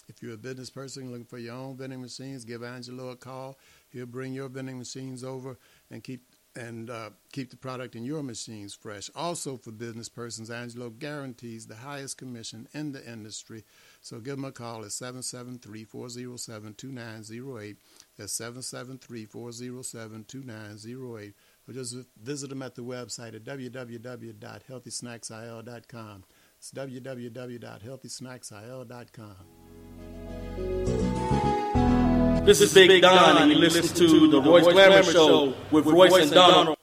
[0.08, 3.58] If you're a business person looking for your own vending machines, give Angelo a call.
[3.94, 5.58] He'll bring your vending machines over
[5.90, 6.22] and keep
[6.56, 9.10] and uh, keep the product in your machines fresh.
[9.16, 13.64] Also, for business persons, Angelo guarantees the highest commission in the industry.
[14.00, 17.76] So give him a call at 773 407 2908.
[18.16, 21.34] That's 773 407 2908.
[21.66, 26.24] Or just visit him at the website at www.healthysnacksil.com.
[26.58, 29.63] It's www.healthysnacksil.com.
[32.44, 36.30] This is Big Don, and you listen to the Royce Glamour Show with Royce and
[36.30, 36.73] Donald.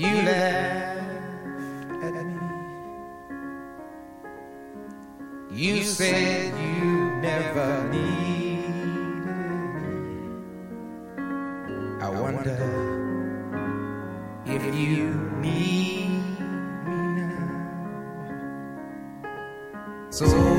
[0.00, 2.40] you laughed at me.
[5.50, 9.26] You said you never needed
[9.76, 9.92] me.
[12.00, 12.58] I wonder
[14.46, 15.04] if you
[15.42, 16.08] need
[16.86, 17.50] me now.
[20.08, 20.49] So.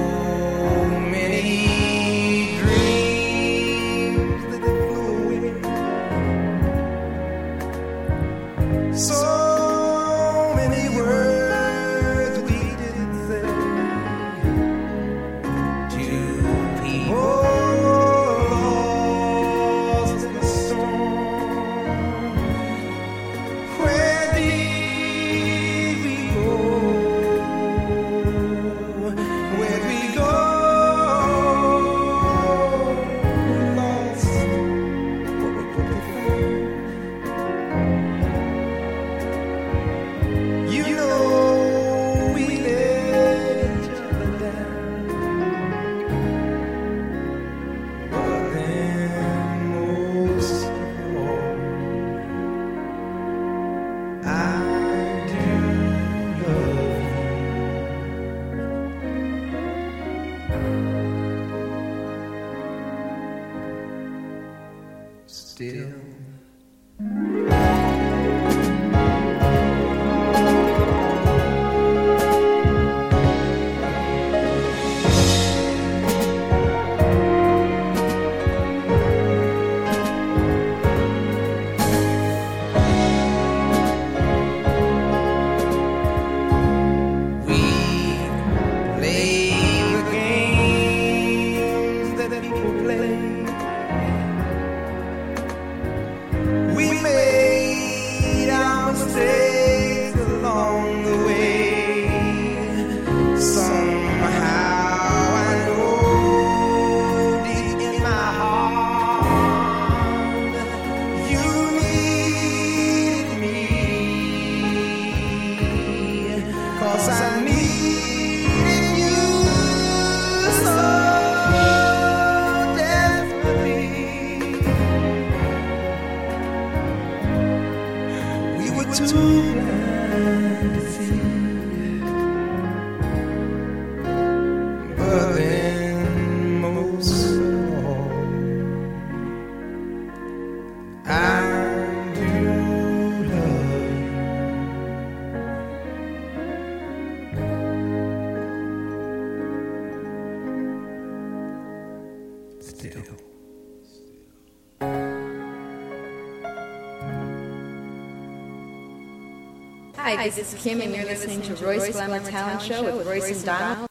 [160.14, 163.46] Hi, this, is Kim, and you're listening to Royce Glamour Talent Show with Royce and
[163.46, 163.90] Donald.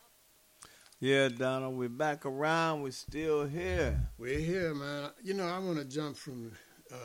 [1.01, 2.83] Yeah, Donald, we're back around.
[2.83, 3.99] We're still here.
[4.19, 5.13] We're here, man.
[5.23, 6.53] You know, I want to jump from
[6.93, 6.97] uh,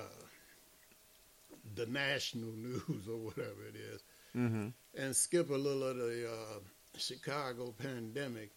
[1.76, 4.04] the national news or whatever it is,
[4.36, 4.68] mm-hmm.
[5.02, 6.60] and skip a little of the uh,
[6.98, 8.52] Chicago pandemic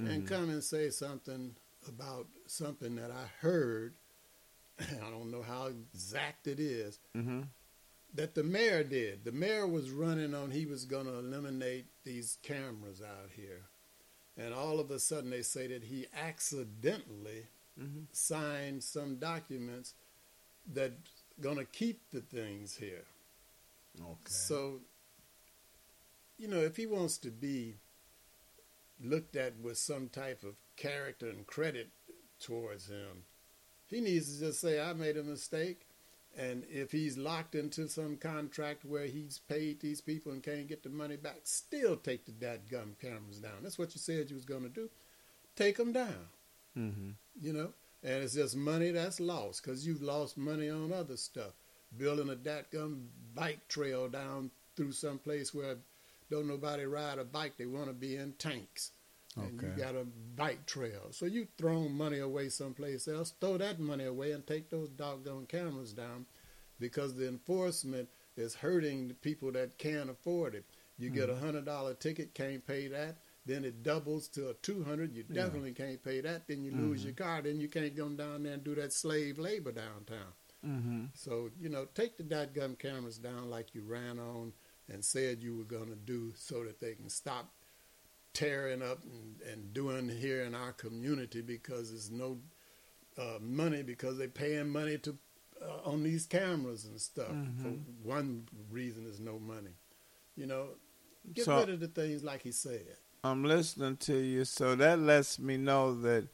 [0.00, 0.12] mm-hmm.
[0.12, 1.56] and come and say something
[1.88, 3.94] about something that I heard.
[4.80, 7.40] I don't know how exact it is, mm-hmm
[8.14, 9.24] that the mayor did.
[9.24, 13.62] The mayor was running on he was going to eliminate these cameras out here.
[14.36, 17.46] And all of a sudden they say that he accidentally
[17.78, 18.06] Mhm.
[18.12, 19.94] signed some documents
[20.72, 20.92] that
[21.40, 23.04] going to keep the things here.
[24.00, 24.16] Okay.
[24.30, 24.80] So,
[26.38, 27.78] you know, if he wants to be
[29.00, 31.90] looked at with some type of character and credit
[32.38, 33.24] towards him,
[33.86, 35.86] he needs to just say, I made a mistake.
[36.36, 40.82] And if he's locked into some contract where he's paid these people and can't get
[40.82, 43.62] the money back, still take the dadgum cameras down.
[43.62, 44.90] That's what you said you was going to do.
[45.56, 46.26] Take them down
[46.76, 47.10] Mm-hmm.
[47.40, 47.72] you know,
[48.02, 51.52] and it's just money that's lost because you've lost money on other stuff.
[51.96, 55.76] Building a datgum bike trail down through some place where
[56.30, 58.90] don't nobody ride a bike, they want to be in tanks.
[59.36, 60.06] And you got a
[60.36, 61.08] bike trail.
[61.10, 65.46] So you thrown money away someplace else, throw that money away and take those doggone
[65.46, 66.26] cameras down
[66.78, 70.64] because the enforcement is hurting the people that can't afford it.
[70.98, 71.40] You get a Mhm.
[71.40, 73.16] hundred dollar ticket, can't pay that.
[73.46, 75.12] Then it doubles to a two hundred.
[75.14, 75.44] You Yeah.
[75.44, 76.46] definitely can't pay that.
[76.46, 77.04] Then you lose Mhm.
[77.06, 77.42] your car.
[77.42, 80.32] Then you can't go down there and do that slave labor downtown.
[80.64, 81.06] Mm-hmm.
[81.14, 84.52] So you know, take the dotgun cameras down like you ran on
[84.88, 87.52] and said you were going to do, so that they can stop
[88.34, 92.38] tearing up and, and doing here in our community because there's no
[93.16, 95.16] uh, money because they're paying money to
[95.62, 97.28] uh, on these cameras and stuff.
[97.28, 97.80] For Mhm.
[98.02, 99.70] one reason is no money.
[100.36, 100.70] You know,
[101.32, 102.96] get So- rid of the things like he said.
[103.22, 106.28] I'm listening to you, so that lets me know that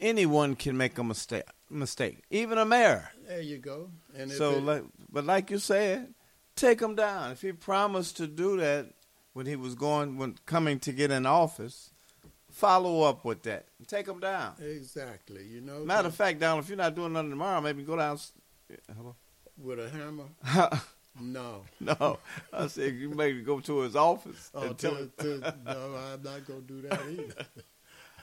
[0.00, 1.44] anyone can make a mistake.
[1.70, 3.10] Mistake, even a mayor.
[3.28, 3.90] There you go.
[4.16, 6.14] And so, it- like, but like you said,
[6.56, 7.30] take him down.
[7.32, 8.92] If he promised to do that
[9.32, 11.90] when he was going, when coming to get in office,
[12.50, 13.66] follow up with that.
[13.86, 14.54] Take him down.
[14.60, 15.44] Exactly.
[15.46, 15.84] You know.
[15.84, 18.18] Matter of fact, down if you're not doing nothing tomorrow, maybe go down.
[18.96, 19.16] Hello.
[19.58, 20.24] with a hammer.
[21.20, 21.62] no.
[21.80, 22.18] No,
[22.52, 25.12] I said you maybe go to his office Oh, and tell to, him.
[25.42, 27.46] to, no, I'm not gonna do that either.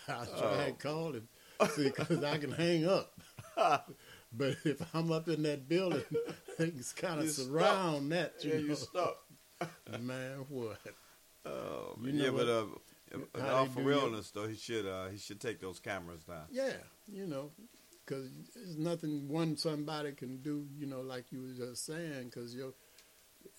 [0.07, 0.76] I'll try and Oh.
[0.80, 1.28] call him,
[1.76, 3.14] see, because I can hang up.
[4.34, 6.01] but if I'm up in that building,
[6.57, 7.45] things kind of You stuck.
[7.47, 8.34] surround that.
[8.43, 8.64] You Yeah, know?
[8.66, 9.18] you stuck.
[9.99, 10.78] Man, what?
[11.45, 12.66] Oh, You yeah, know but uh,
[13.34, 16.45] what- how all for realness though, he should uh, he should take those cameras down.
[16.51, 16.74] Yeah,
[17.12, 17.51] you know,
[18.05, 20.68] because there's nothing one somebody can do.
[20.78, 22.74] You know, like you was just saying, because you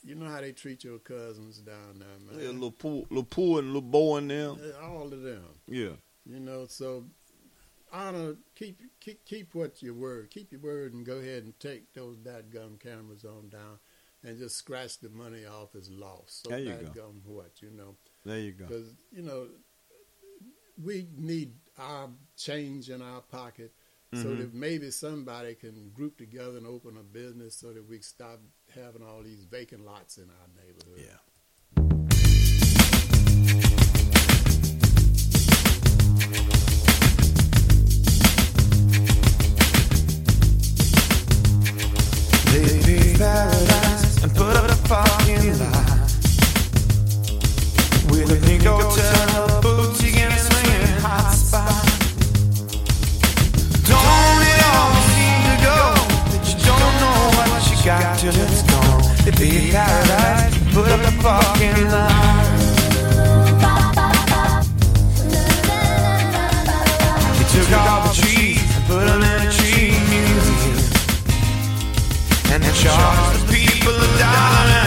[0.03, 2.45] you know how they treat your cousins down there, man.
[2.45, 4.61] Yeah, little pool, little pool, and little bow in them.
[4.83, 5.43] All of them.
[5.67, 5.97] Yeah.
[6.27, 7.05] You know, so
[7.93, 10.31] honor keep keep keep what your word.
[10.31, 13.79] Keep your word and go ahead and take those bad gum cameras on down
[14.23, 16.43] and just scratch the money off as lost.
[16.45, 16.77] So There you go.
[16.91, 17.97] dadgum what, you know.
[18.25, 18.67] There you go.
[18.67, 19.49] Because, you know,
[20.83, 23.73] we need our change in our pocket
[24.13, 24.39] so Mhm.
[24.39, 28.41] that maybe somebody can group together and open a business so that we stop
[28.75, 30.99] having all these vacant lots in our neighborhood.
[30.99, 31.19] Yeah.
[42.53, 43.80] They paradise
[44.23, 46.11] and put up a parking lot
[48.11, 51.85] with a pink hotel, boutique and swinging hot spot.
[53.89, 54.61] Don't it
[55.15, 55.79] seem to go
[56.33, 59.01] that you don't know what you got till it's gone?
[59.25, 60.91] They pick paradise and put
[67.49, 68.85] took all the trees and
[69.23, 70.79] in a tree museum.
[72.53, 73.40] And the
[74.33, 74.80] a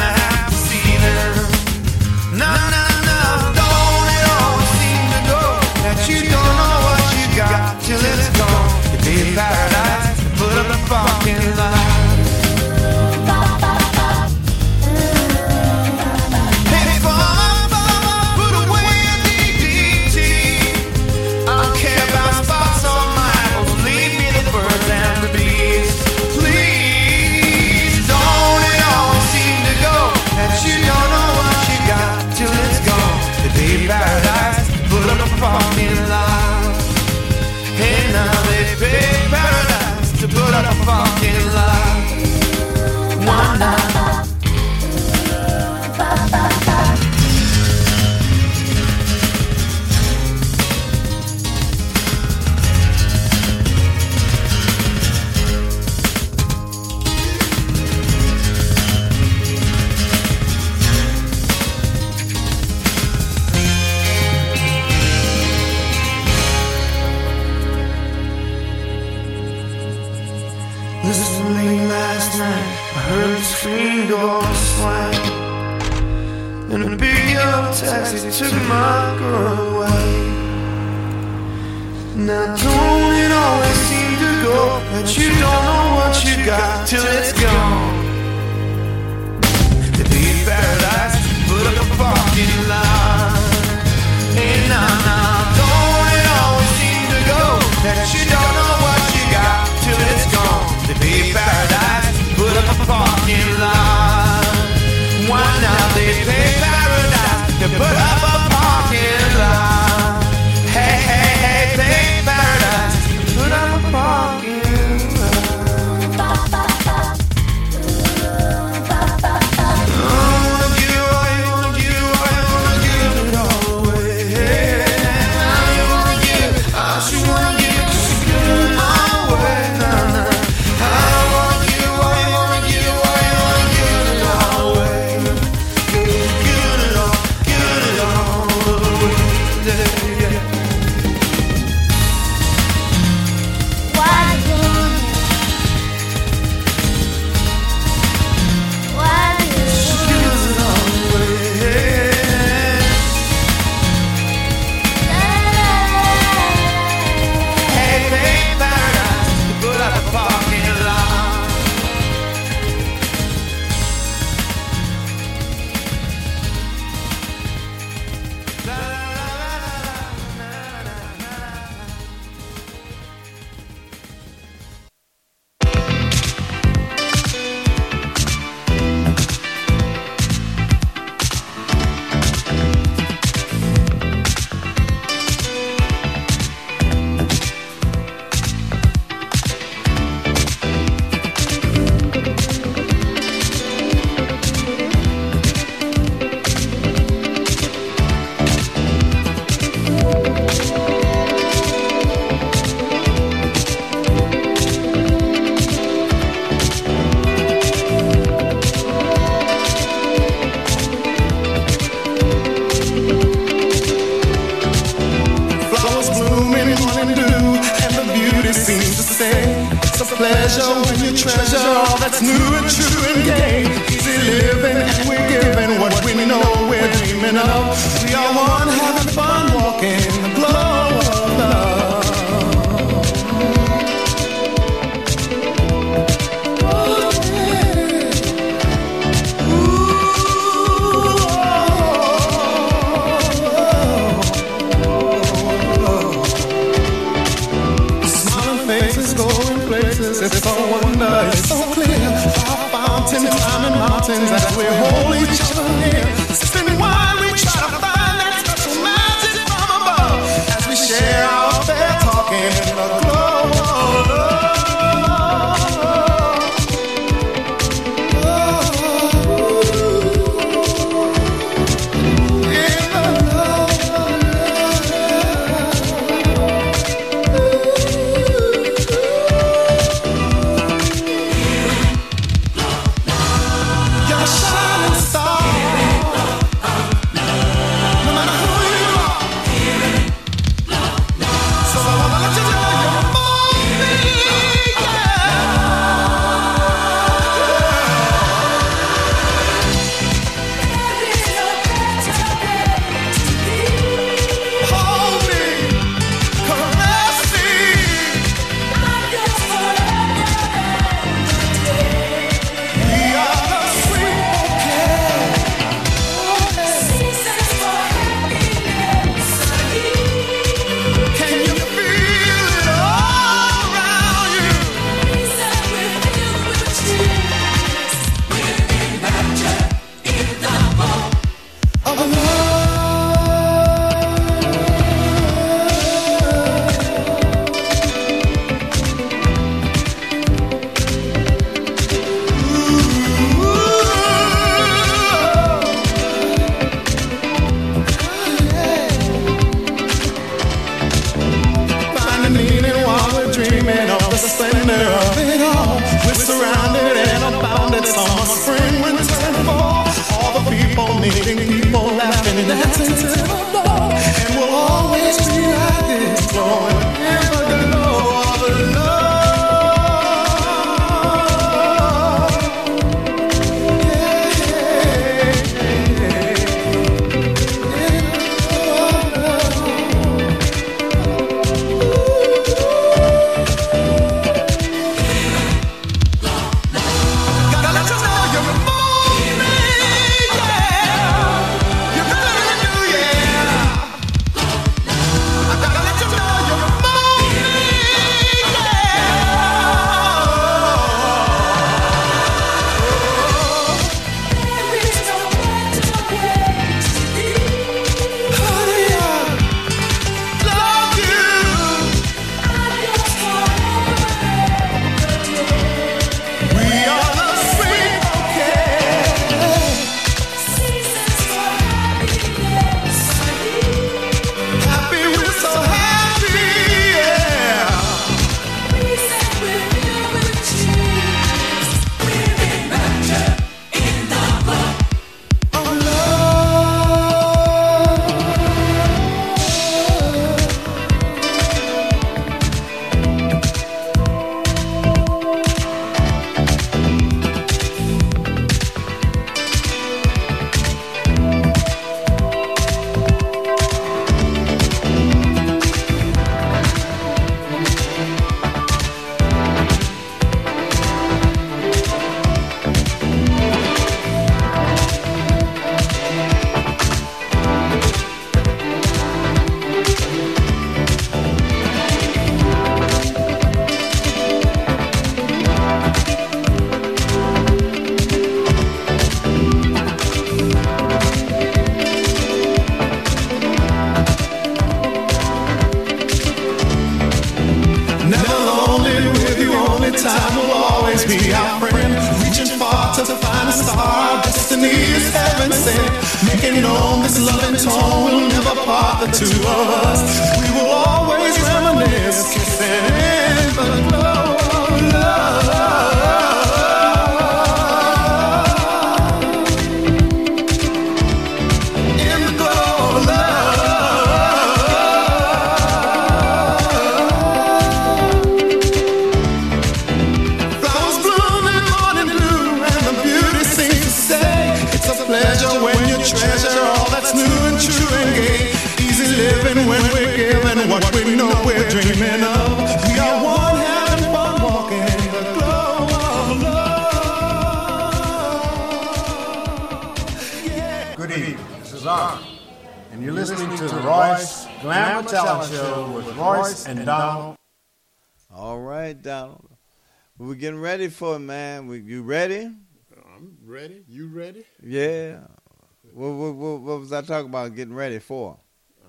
[557.43, 558.37] was I talking about getting ready for?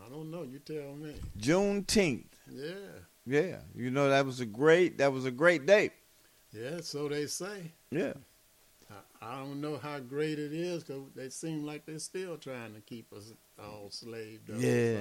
[0.04, 0.42] I don't know.
[0.42, 1.14] You tell me.
[1.38, 2.24] Juneteenth.
[2.50, 2.72] Yeah.
[3.26, 3.56] Yeah.
[3.74, 5.92] You know that was a great that was a great date.
[6.52, 7.72] Yeah, so they say.
[7.90, 8.12] Yeah.
[8.90, 12.74] I, I don't know how great it is because they seem like they're still trying
[12.74, 14.56] to keep us all slaved up.
[14.60, 15.00] Yeah.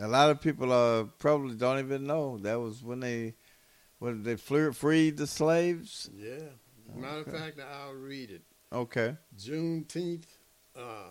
[0.00, 3.34] A lot of people uh, probably don't even know that was when they
[3.98, 6.08] when they freed the slaves.
[6.16, 6.38] Yeah.
[6.96, 7.30] Matter Okay.
[7.30, 8.42] of fact, I'll read it.
[8.72, 9.16] Okay.
[9.36, 10.24] Juneteenth.
[10.76, 11.10] Uh,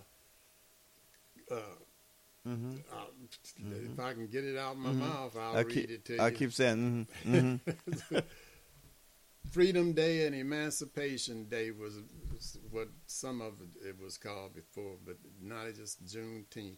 [2.48, 2.76] Mm-hmm.
[2.93, 5.00] uh, If I can get it out of my Mhm.
[5.00, 6.20] mouth, I'll I read keep- it to you.
[6.22, 8.24] I keep saying, mhm, mhm.
[9.52, 11.95] Freedom Day and Emancipation Day was,
[12.34, 16.78] was what some of it, it was called before, but now it's just Juneteenth.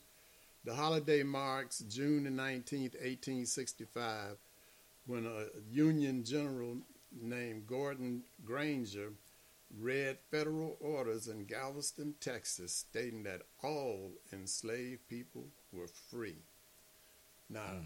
[0.66, 4.38] The holiday marks June the 19th, 1865,
[5.08, 6.78] when a Union general
[7.20, 9.14] named Gordon Granger
[9.80, 16.36] read federal orders in Galveston, Texas, stating that all enslaved people were free.
[17.50, 17.78] Now,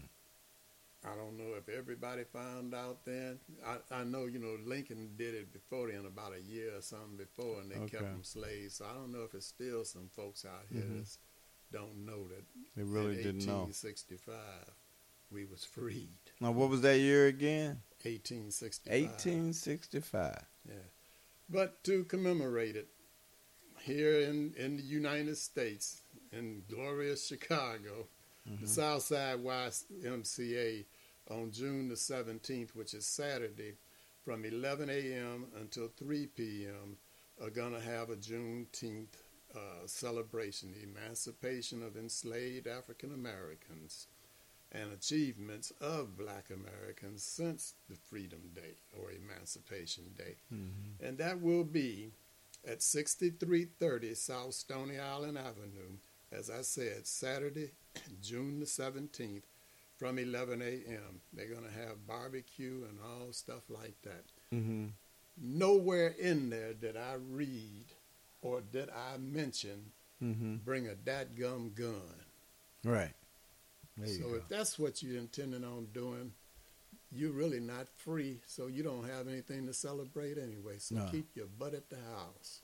[1.04, 3.38] I don't know if everybody found out then.
[3.66, 7.16] I, I know, you know, Lincoln did it before then, about a year or something
[7.16, 8.76] before, and they kept them slaves.
[8.76, 11.02] So I don't know if it's still some folks out here Mhm.
[11.04, 12.44] that don't know that
[12.76, 13.64] They really didn't know.
[13.66, 14.34] 1865
[15.30, 16.18] we was freed.
[16.40, 17.82] Now, what was that year again?
[18.04, 18.92] 1865.
[18.92, 20.46] 1865.
[20.68, 20.74] Yeah.
[21.48, 22.88] But to commemorate it,
[23.80, 26.02] here in, in the United States,
[26.38, 28.06] in glorious Chicago,
[28.60, 30.84] the Southside YMCA
[31.30, 33.74] on June the 17th, which is Saturday,
[34.24, 35.46] from 11 a.m.
[35.60, 36.96] until 3 p.m.,
[37.42, 39.08] are going to have a Juneteenth
[39.54, 44.06] uh, celebration, the emancipation of enslaved African Americans
[44.72, 50.36] and achievements of black Americans since the Freedom Day or Emancipation Day.
[51.06, 52.10] And that will be
[52.68, 55.98] at 6330 South Stony Island Avenue,
[56.36, 57.70] as I said, Saturday,
[58.22, 59.42] June the 17th,
[59.98, 61.20] from 11 a.m.
[61.32, 64.24] They're going to have barbecue and all stuff like that.
[64.52, 64.86] Mm-hmm.
[65.40, 67.86] Nowhere in there did I read
[68.42, 70.56] or did I mention Mm-hmm.
[70.64, 71.92] bring a dadgum gun.
[72.84, 73.12] Right.
[74.06, 74.34] So go.
[74.36, 76.32] if that's what you're intending on doing,
[77.12, 80.76] you're really not free, so you don't have anything to celebrate anyway.
[80.78, 81.08] So No.
[81.10, 82.60] keep your butt at the house.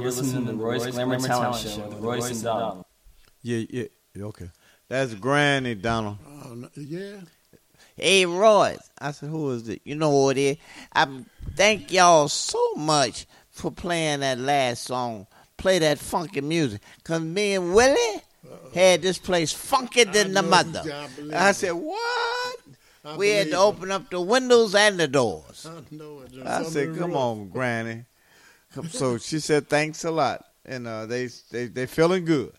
[0.00, 2.84] Miles, and you're listening to the Royce Glamour Talent Show with Royce and Donald.
[3.42, 4.50] Yeah, yeah, yeah, okay.
[4.88, 6.18] That's Granny Donald.
[6.26, 7.20] Oh, yeah.
[7.96, 8.76] Hey, Roy.
[8.98, 9.80] I said, who is it?
[9.84, 10.56] You know who it is.
[10.92, 11.06] I
[11.54, 15.26] thank y'all so much for playing that last song.
[15.56, 16.82] Play that funky music.
[16.96, 18.22] Because me and Willie
[18.74, 20.80] had this place funkier than the mother.
[20.80, 21.54] I believe I it.
[21.54, 22.58] said, what?
[23.04, 25.66] I we had to believe open up the windows and the doors.
[25.66, 26.46] I know it.
[26.46, 28.04] I said, "Come on, Granny."
[28.90, 32.52] So she said, "Thanks a lot," and uh, they they they feeling good.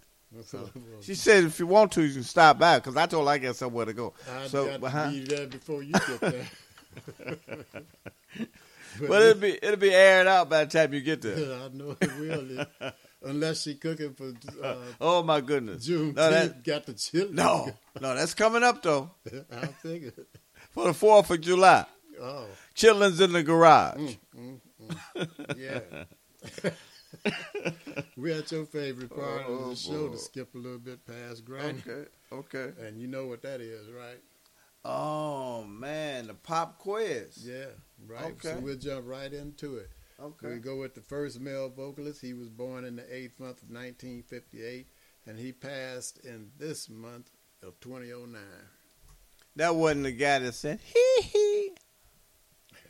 [0.45, 0.69] So
[1.01, 3.37] she said, "If you want to, you can stop by." Because I told her I
[3.37, 4.13] got somewhere to go.
[4.29, 6.45] I so, got but, to be there before you get there.
[8.99, 11.35] But it'll be it'll be aired out by the time you get there.
[11.35, 12.93] I know it will.
[13.23, 15.85] Unless she cooking for uh, oh my goodness!
[15.85, 17.29] June No, that- got the chili.
[17.31, 19.11] No, no, that's coming up though
[19.51, 20.13] I figured.
[20.71, 21.85] for the Fourth of July.
[22.21, 22.45] Oh.
[22.75, 23.97] Chillings in the garage.
[23.97, 24.17] Mm.
[25.57, 25.79] Yeah.
[28.17, 30.13] We're at your favorite part of Oh, the show boy.
[30.13, 31.81] to skip a little bit past Granny.
[31.87, 32.71] Okay, okay.
[32.85, 34.19] And you know what that is, right?
[34.85, 37.37] Oh man, the pop quiz.
[37.45, 37.65] Yeah,
[38.07, 38.25] right.
[38.33, 38.49] Okay.
[38.49, 39.89] So we'll jump right into it.
[40.21, 40.47] Okay.
[40.49, 42.21] We go with the first male vocalist.
[42.21, 44.87] He was born in the eighth month of 1958,
[45.27, 47.29] and he passed in this month
[47.61, 48.41] of 2009.
[49.55, 51.71] That wasn't the guy that said hee hee.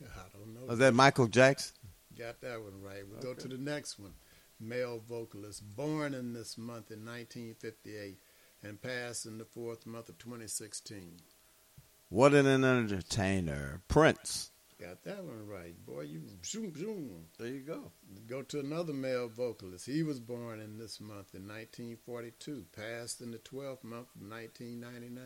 [0.02, 0.66] I don't know.
[0.66, 1.74] Was that Michael Jackson?
[2.18, 3.02] Got that one right.
[3.08, 4.14] We'll go to the next one.
[4.60, 8.18] Male vocalist, born in this month in 1958
[8.62, 11.16] and passed in the fourth month of 2016.
[12.08, 14.52] What an entertainer, Prince.
[14.80, 15.74] Got that one right.
[15.86, 17.26] Boy, you zoom, zoom.
[17.38, 17.90] There you go.
[18.26, 19.86] Go to another male vocalist.
[19.86, 25.22] He was born in this month in 1942, passed in the 12th month of 1999.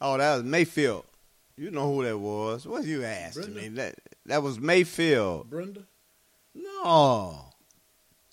[0.00, 1.04] Oh, that was Mayfield.
[1.56, 2.66] You know who that was.
[2.66, 3.60] What you asking Brenda?
[3.62, 3.68] me?
[3.76, 3.94] That
[4.26, 5.50] that was Mayfield.
[5.50, 5.84] Brenda?
[6.54, 7.46] No.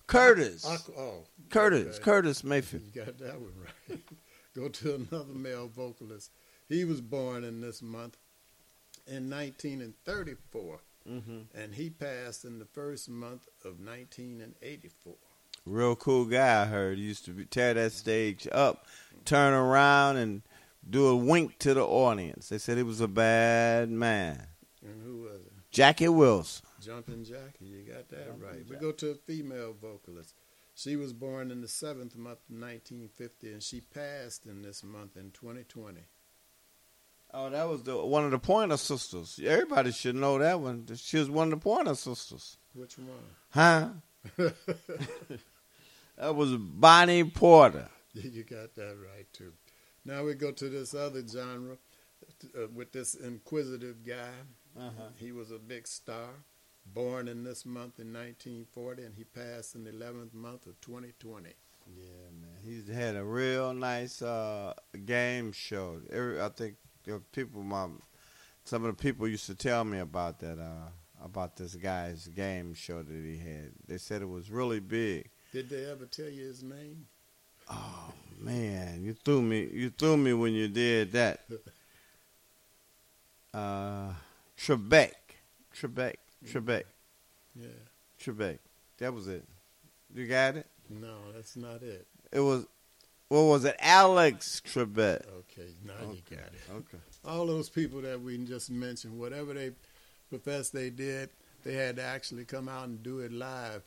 [0.08, 0.66] Curtis.
[0.66, 1.96] Aqu- oh, Curtis.
[1.96, 2.04] okay.
[2.04, 2.84] Curtis Mayfield.
[2.94, 3.54] You got that one
[3.90, 4.00] right.
[4.56, 6.32] Go to another male vocalist.
[6.68, 8.18] He was born in this month
[9.08, 11.46] in 1934, Mhm.
[11.54, 15.16] and he passed in the first month of 1984.
[15.66, 16.98] Real cool guy, I heard.
[16.98, 18.86] He used to be, tear that stage up,
[19.26, 20.42] turn around, and
[20.88, 22.50] do a wink to the audience.
[22.50, 24.48] They said he was a bad man.
[24.82, 25.52] And who was it?
[25.72, 26.66] Jackie Wilson.
[26.82, 27.66] Jumping Jackie.
[27.66, 28.66] You got that right.
[28.70, 30.34] We go to a female vocalist.
[30.76, 35.18] She was born in the seventh month of 1950, and she passed in this month
[35.18, 36.00] in 2020.
[37.34, 39.40] Oh, that was the one of the Pointer Sisters.
[39.44, 40.88] Everybody should know that one.
[40.96, 42.58] She was one of the Pointer Sisters.
[42.74, 43.10] Which one?
[43.50, 43.90] Huh?
[46.18, 47.90] that was Bonnie Pointer.
[48.14, 49.54] You got that right too.
[50.06, 51.78] Now we go to this other genre
[52.56, 54.32] uh, with this inquisitive guy.
[54.78, 55.10] Uh-huh.
[55.18, 56.30] He was a big star,
[56.86, 61.50] born in this month in 1940, and he passed in the 11th month of 2020.
[61.98, 62.06] Yeah,
[62.40, 62.50] man.
[62.64, 64.74] He's had a real nice uh,
[65.06, 66.00] game show.
[66.12, 66.76] Every, I think
[67.32, 67.88] people, my
[68.64, 70.90] some of the people used to tell me about that, uh,
[71.24, 73.72] about this guy's game show that he had.
[73.88, 75.30] They said it was really big.
[75.52, 77.08] Did they ever tell you his name?
[77.68, 79.70] Oh man, you threw me.
[79.72, 81.42] You threw me when you did that.
[83.52, 84.14] Uh,
[84.56, 85.14] Trebek,
[85.76, 86.84] Trebek, Trebek,
[87.56, 87.66] Yeah.
[88.22, 88.60] Trebek.
[89.00, 89.44] That was it.
[90.14, 90.68] You got it.
[90.88, 92.06] No, that's not it.
[92.32, 92.68] It was.
[93.28, 93.76] What was it?
[93.80, 95.26] Alex Trebek.
[95.40, 96.62] Okay, now you got it.
[96.72, 96.98] Okay.
[97.26, 99.72] All those people that we just mentioned, whatever they
[100.30, 101.30] professed they did,
[101.64, 103.82] they had to actually come out and do it live.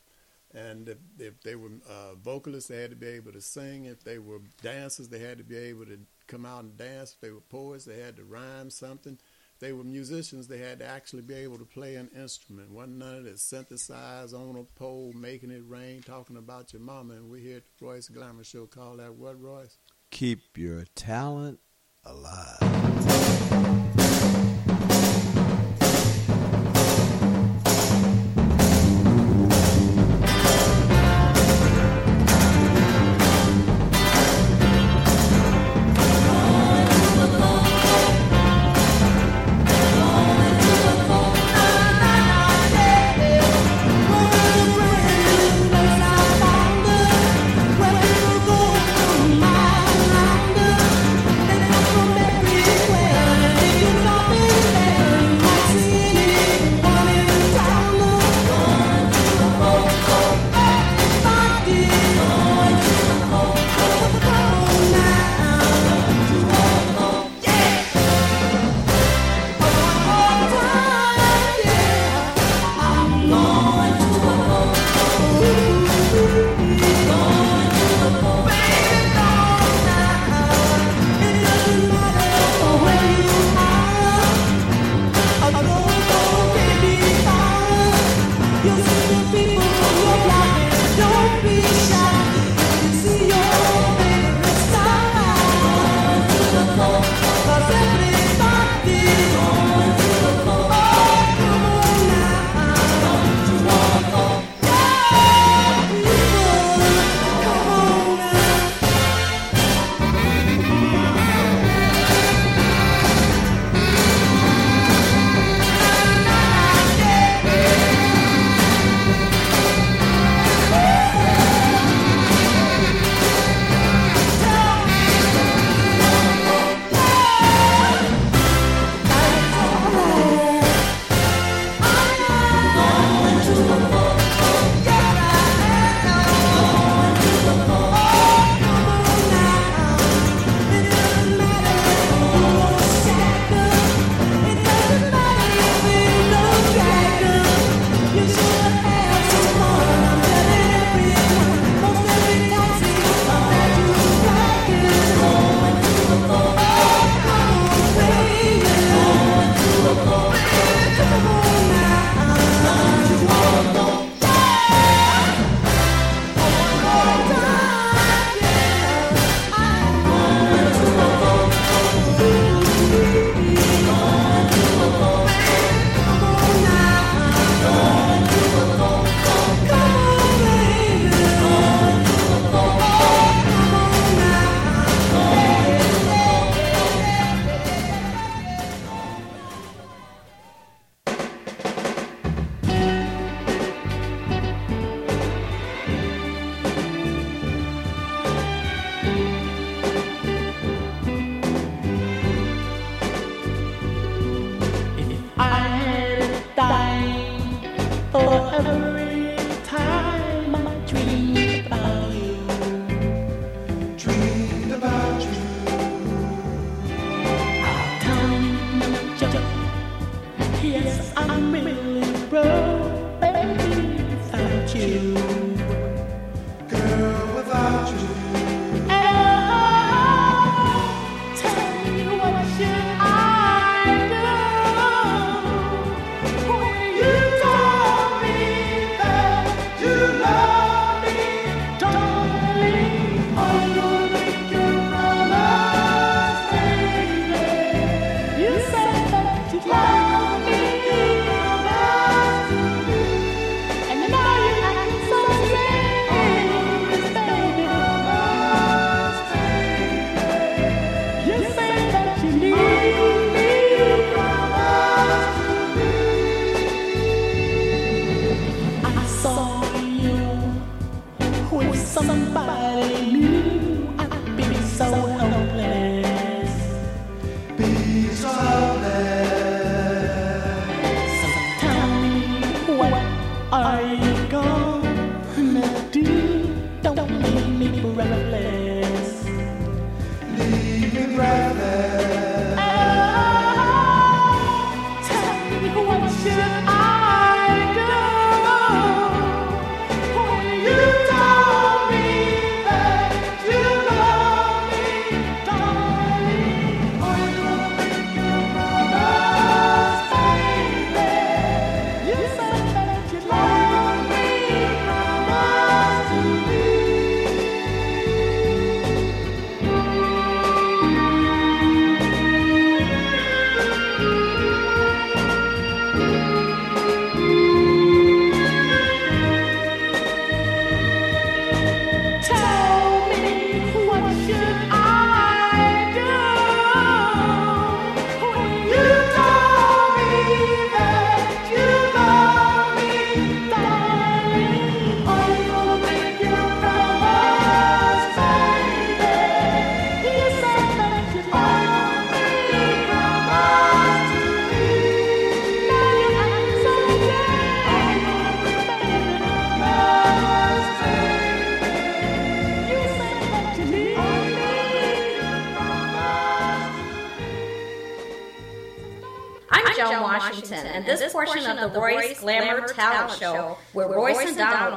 [0.54, 3.86] And if, if they were uh, vocalists, they had to be able to sing.
[3.86, 7.12] If they were dancers, they had to be able to come out and dance.
[7.14, 9.18] If they were poets, they had to rhyme something.
[9.54, 12.70] If they were musicians, they had to actually be able to play an instrument.
[12.70, 17.14] Wasn't none of that synthesized on a pole, making it rain, talking about your mama.
[17.14, 19.78] And we here at the Royce Glamour Show call that what, Royce?
[20.10, 21.60] Keep your talent
[22.04, 23.81] alive.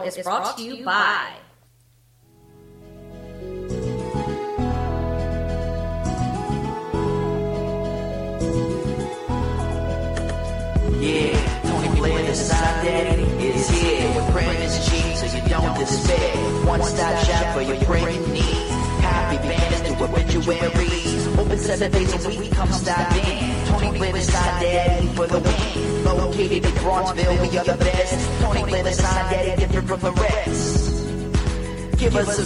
[0.06, 1.35] Is brought to you by.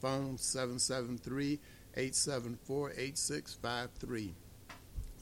[0.00, 1.58] Phone 773
[1.94, 4.34] 874 8653.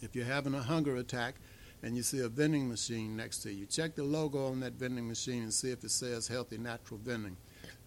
[0.03, 1.37] If you're having a hunger attack
[1.83, 5.09] and you see a vending machine next to you, check the logo on that vending
[5.09, 7.37] machine and see if it says Healthy Natural Vending.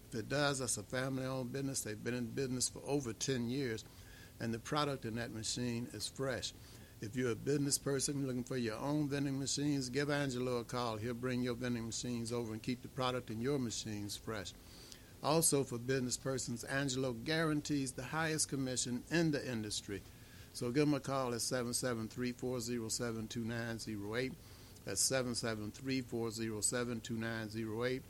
[0.08, 1.82] If it does, that's a family owned business.
[1.82, 3.84] They've been in business for over 10 years,
[4.40, 6.52] and the product in that machine is fresh.
[7.02, 10.96] If you're a business person looking for your own vending machines, give Angelo a call.
[10.96, 14.52] He'll bring your vending machines over and keep the product in your machines fresh.
[15.22, 20.02] Also, for business persons, Angelo guarantees the highest commission in the industry.
[20.52, 24.32] So give him a call at 773 407 2908.
[24.84, 28.02] That's 773 407 2908.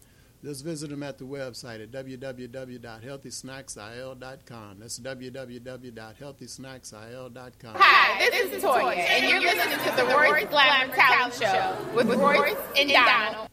[0.43, 4.79] Just visit them at the website at www.healthysnacksil.com.
[4.79, 7.75] That's www.healthysnacksil.com.
[7.77, 12.57] Hi, this is Toya, and you're listening to the Royce Glamour Talent Show with Royce
[12.79, 13.49] and Donald.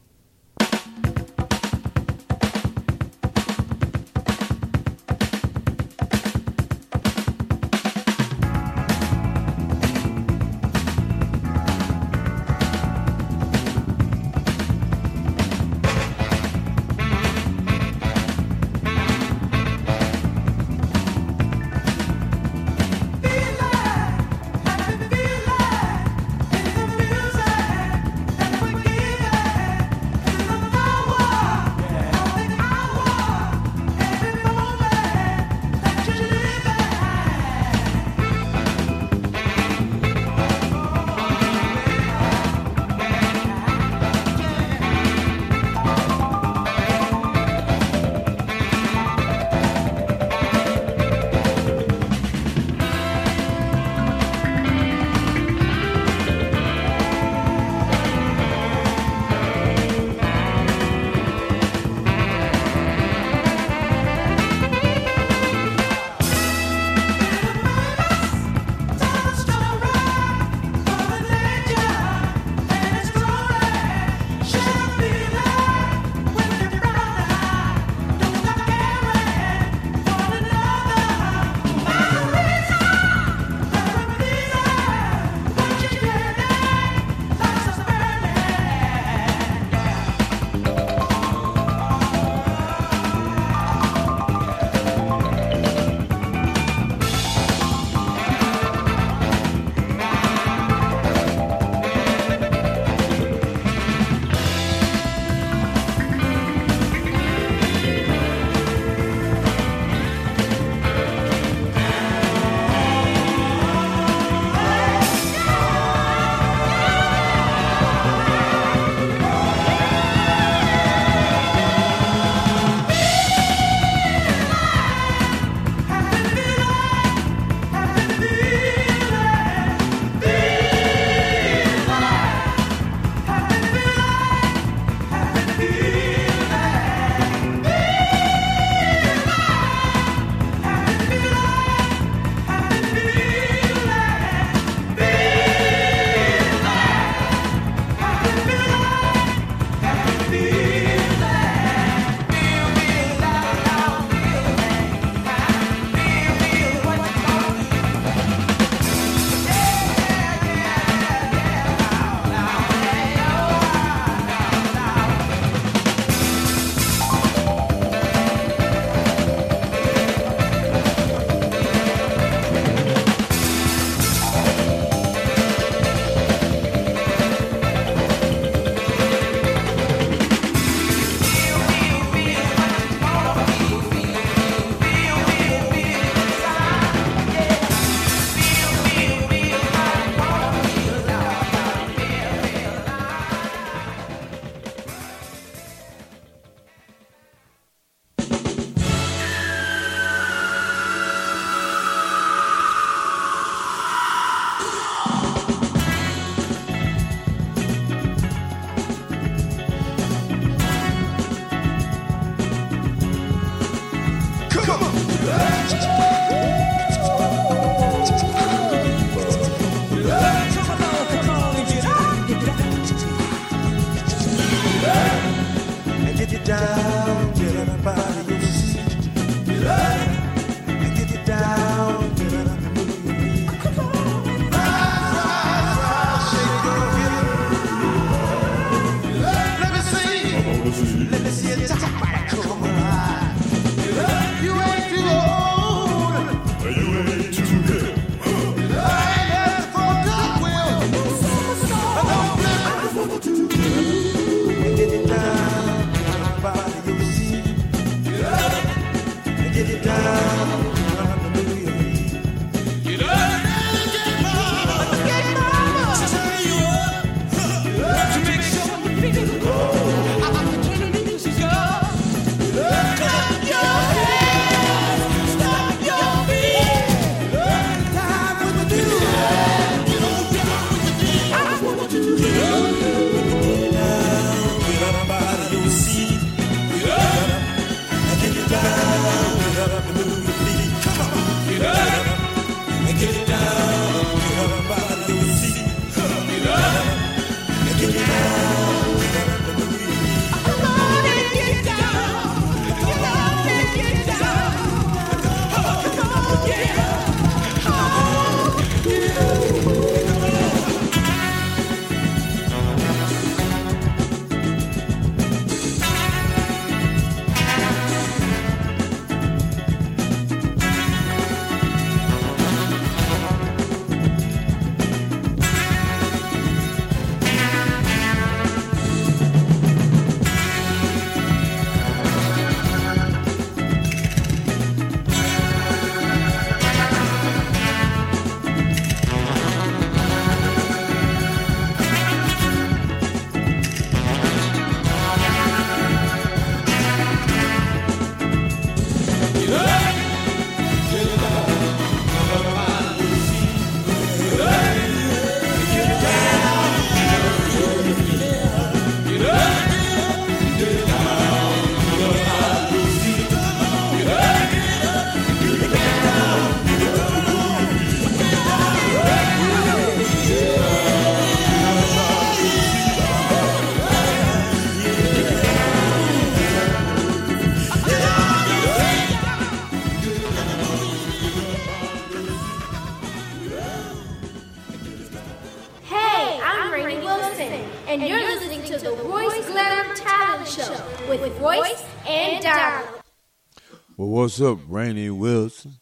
[394.18, 395.74] What's up, Rainey Wilson?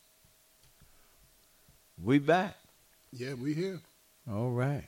[1.97, 2.55] We back.
[3.11, 3.81] Yeah, we here.
[4.31, 4.85] All right.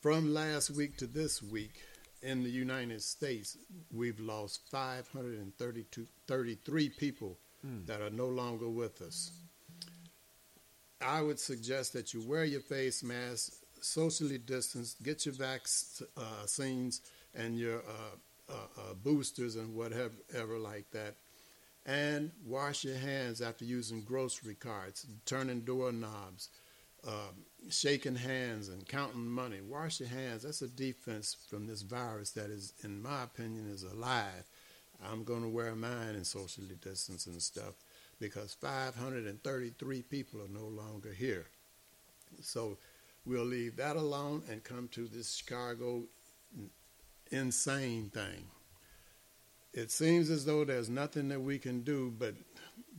[0.00, 1.80] from last week to this week
[2.22, 3.56] in the United States,
[3.92, 7.86] we've lost 532 33 people Mm.
[7.86, 9.30] that are no longer with us.
[11.00, 13.54] I would suggest that you wear your face mask,
[13.84, 17.00] socially distance, get your vaccines
[17.34, 21.14] and your uh, uh, uh, boosters and whatever like that,
[21.84, 26.48] and wash your hands after using grocery carts, turning doorknobs,
[27.06, 29.60] um, shaking hands and counting money.
[29.60, 30.44] Wash your hands.
[30.44, 34.44] That's a defense from this virus that is, in my opinion, is alive.
[35.04, 37.74] I'm going to wear mine and socially distance and stuff
[38.18, 41.46] because 533 people are no longer here.
[42.40, 42.78] So
[43.26, 46.02] we'll leave that alone and come to this Chicago
[47.30, 48.46] insane thing.
[49.72, 52.34] It seems as though there's nothing that we can do, but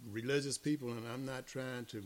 [0.10, 2.04] religious people, and I'm not trying to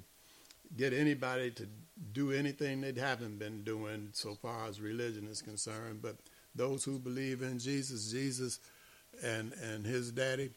[0.77, 1.67] get anybody to
[2.13, 6.17] do anything they haven't been doing so far as religion is concerned, but
[6.53, 8.59] those who believe in Jesus, Jesus
[9.23, 10.51] and and his daddy,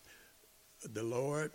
[0.93, 1.53] the Lord,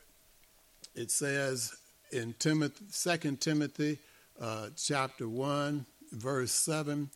[0.95, 1.75] it says
[2.11, 3.99] in Timothy, Second Timothy,
[4.39, 7.09] uh, chapter one, verse seven.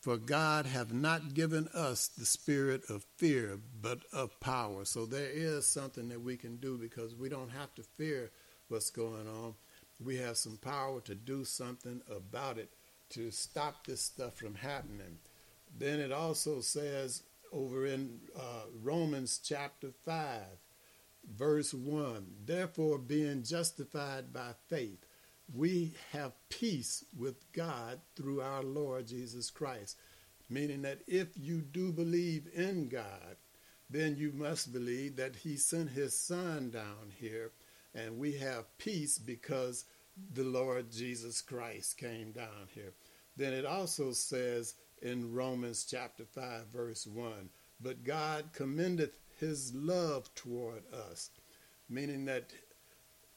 [0.00, 4.84] For God hath not given us the spirit of fear, but of power.
[4.84, 8.30] So there is something that we can do because we don't have to fear
[8.68, 9.54] what's going on.
[10.02, 12.70] We have some power to do something about it
[13.10, 15.18] to stop this stuff from happening.
[15.76, 20.42] Then it also says over in uh, Romans chapter 5,
[21.36, 25.04] verse 1 Therefore, being justified by faith,
[25.54, 29.96] we have peace with God through our Lord Jesus Christ.
[30.50, 33.36] Meaning that if you do believe in God,
[33.90, 37.52] then you must believe that He sent His Son down here,
[37.94, 39.84] and we have peace because
[40.34, 42.92] the Lord Jesus Christ came down here.
[43.36, 47.48] Then it also says in Romans chapter 5, verse 1
[47.80, 51.30] But God commendeth His love toward us,
[51.88, 52.52] meaning that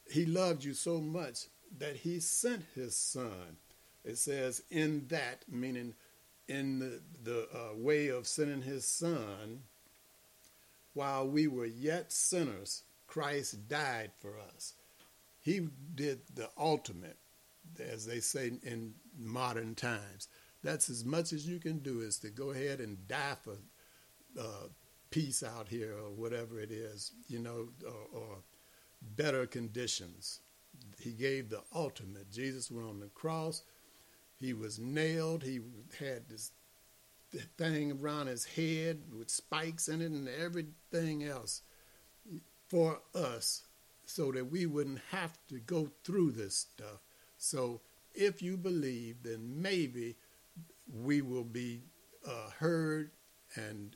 [0.09, 1.45] He loved you so much
[1.77, 3.57] that he sent his son.
[4.03, 5.93] It says, in that, meaning
[6.47, 9.61] in the, the uh, way of sending his son,
[10.93, 14.73] while we were yet sinners, Christ died for us.
[15.39, 17.17] He did the ultimate,
[17.79, 20.27] as they say in modern times.
[20.63, 23.57] That's as much as you can do is to go ahead and die for
[24.39, 24.67] uh,
[25.09, 28.37] peace out here or whatever it is, you know, or, or
[29.01, 30.39] better conditions
[30.99, 32.31] he gave the ultimate.
[32.31, 33.63] Jesus went on the cross.
[34.39, 35.43] He was nailed.
[35.43, 35.59] He
[35.99, 36.51] had this
[37.57, 41.61] thing around his head with spikes in it and everything else
[42.67, 43.63] for us
[44.05, 46.99] so that we wouldn't have to go through this stuff.
[47.37, 47.81] So
[48.13, 50.17] if you believe, then maybe
[50.93, 51.81] we will be
[52.27, 53.11] uh, heard
[53.55, 53.95] and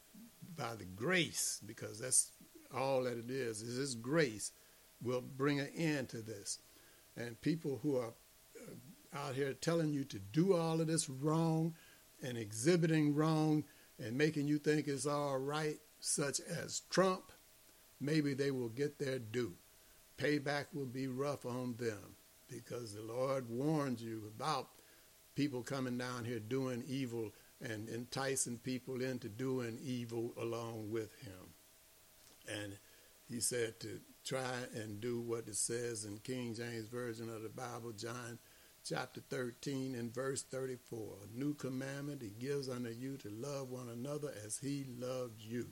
[0.56, 2.32] by the grace, because that's
[2.74, 4.52] all that it is, is this grace
[5.02, 6.60] will bring an end to this
[7.18, 8.14] and people who are
[8.58, 11.74] uh, out here telling you to do all of this wrong
[12.22, 13.64] and exhibiting wrong
[14.00, 17.32] and making you think it's all right, such as Trump,
[18.00, 19.54] maybe they will get their due.
[20.18, 22.16] Payback will be rough on them
[22.50, 24.70] because the Lord warns you about
[25.36, 27.32] people coming down here doing evil
[27.62, 31.54] and enticing people into doing evil along with him.
[32.48, 32.78] And
[33.28, 37.50] he said to try and do what it says in King James Version of the
[37.50, 38.40] Bible, John
[38.84, 41.18] chapter 13 and verse 34.
[41.24, 45.68] A new commandment he gives unto you to love one another as he loved you.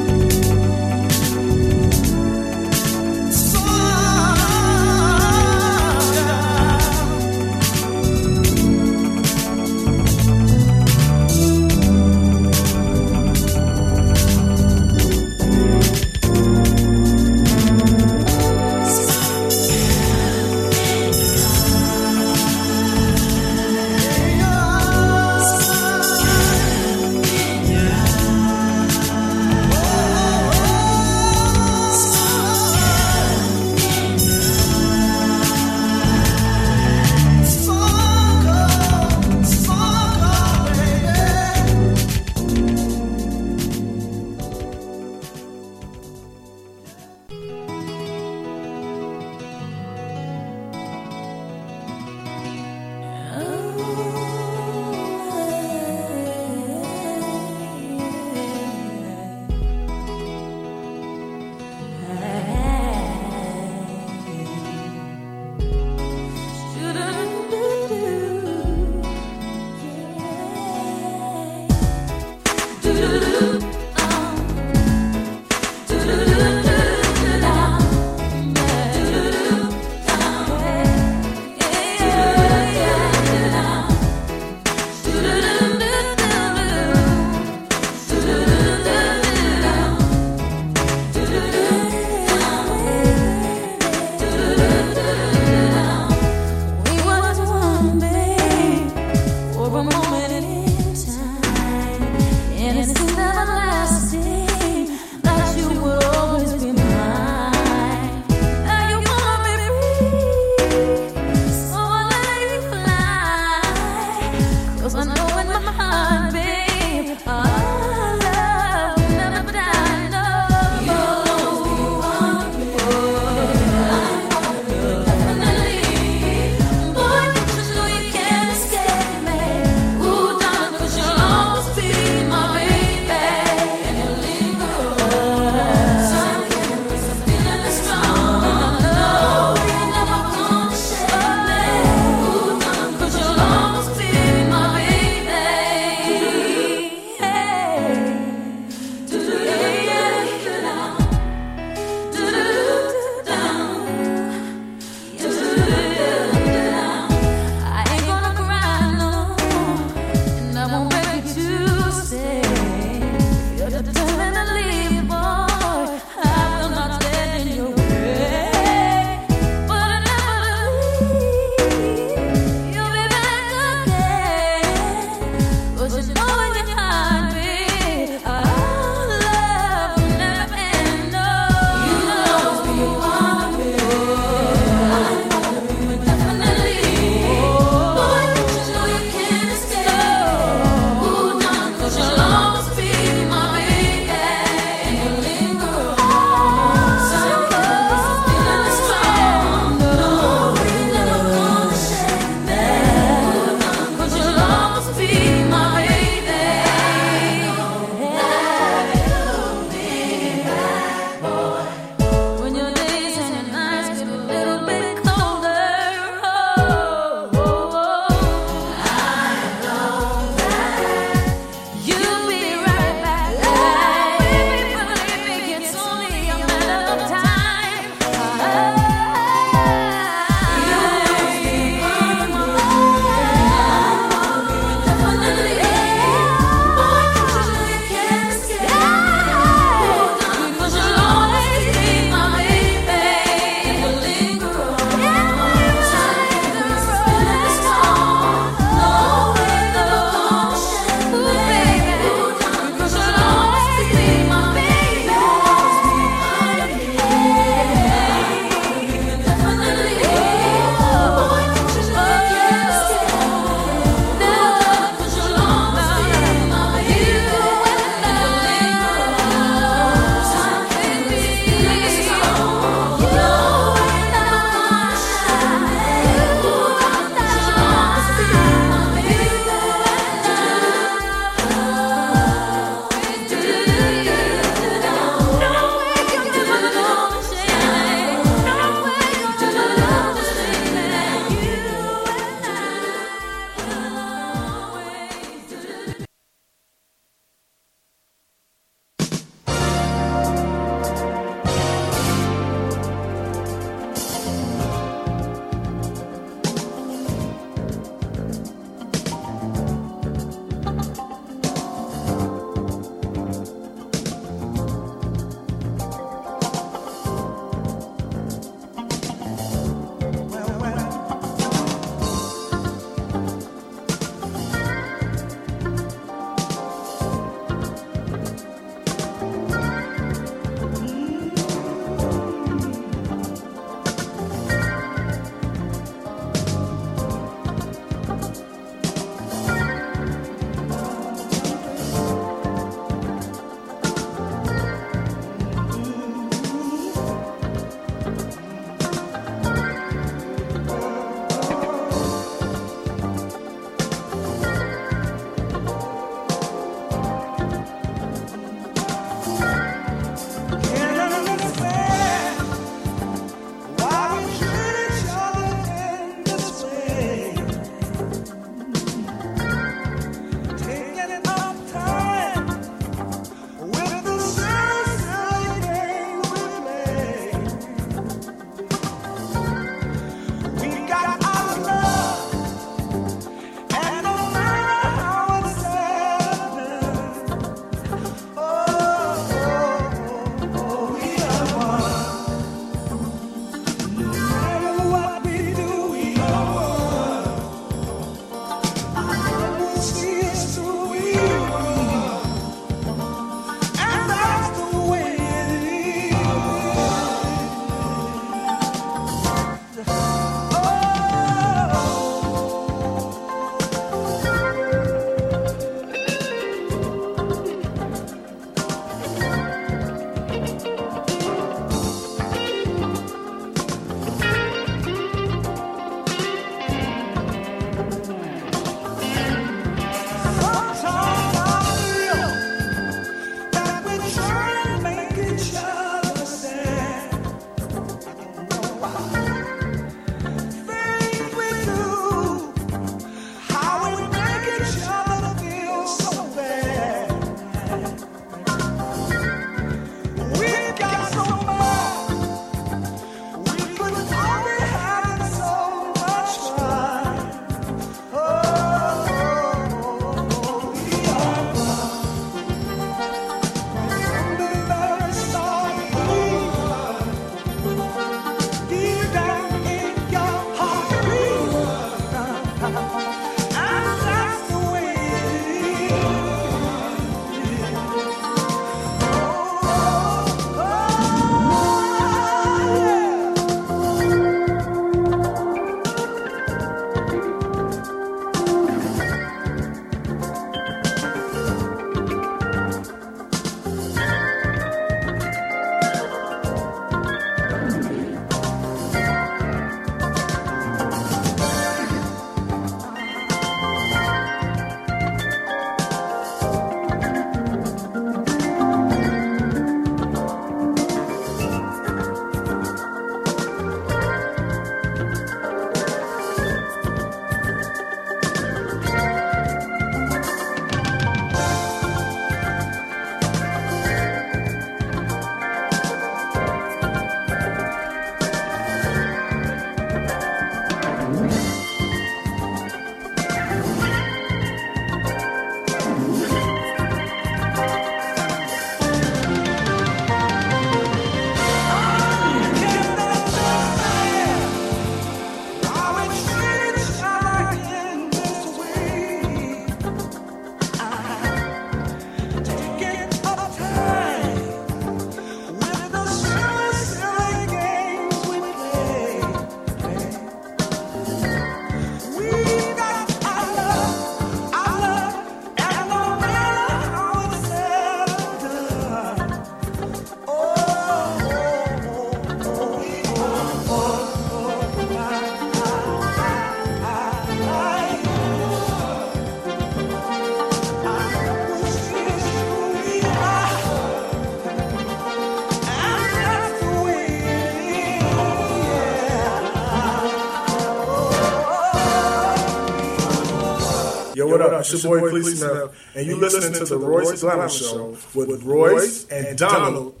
[594.44, 594.60] What up?
[594.60, 599.06] It's your boy Cleese Smith, and you're listening to the Royce Glamour Show with Royce
[599.08, 600.00] and Donald.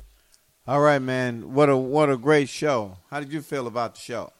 [0.66, 1.54] All right, man.
[1.54, 2.98] What a what a great show.
[3.10, 4.32] How did you feel about the show?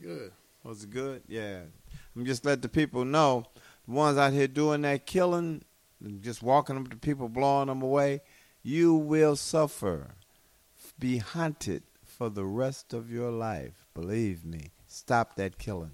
[0.00, 0.32] Good.
[0.64, 1.22] Was it good?
[1.28, 1.60] Yeah.
[2.14, 3.44] I'm just let the people know
[3.86, 5.62] the ones out here doing that killing,
[6.02, 8.22] and just walking up to people, blowing them away.
[8.62, 10.14] You will suffer,
[10.98, 13.86] be hunted for the rest of your life.
[13.94, 14.70] Believe me.
[14.86, 15.92] Stop that killing.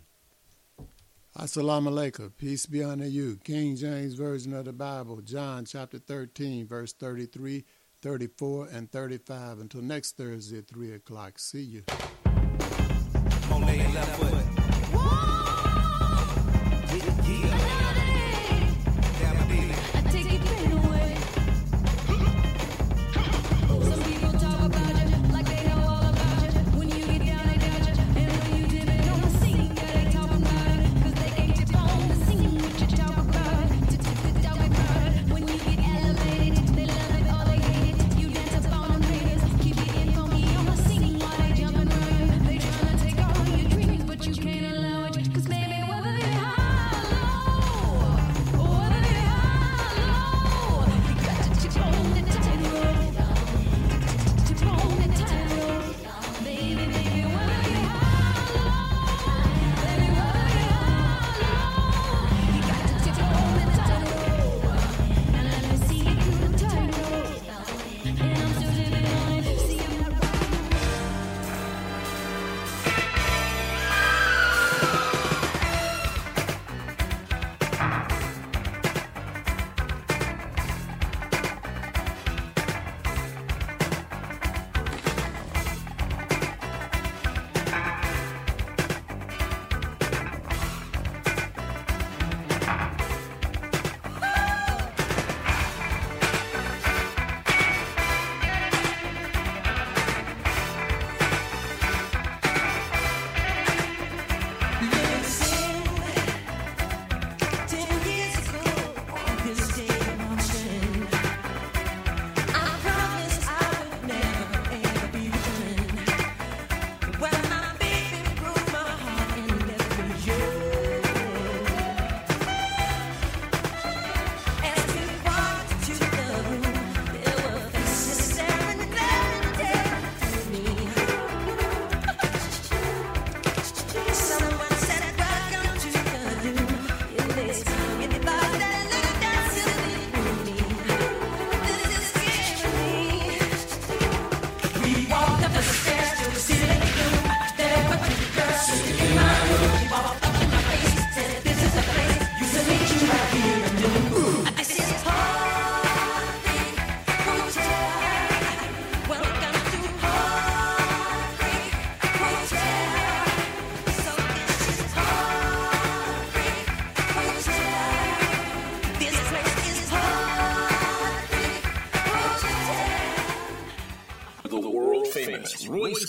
[1.39, 2.36] Assalamu alaikum.
[2.36, 3.39] Peace be unto you.
[3.44, 7.65] King James Version of the Bible, John chapter 13, verse 33,
[8.02, 9.60] 34, and 35.
[9.60, 11.39] Until next Thursday at 3 o'clock.
[11.39, 11.85] See you.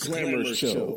[0.10, 0.89] World famous Show.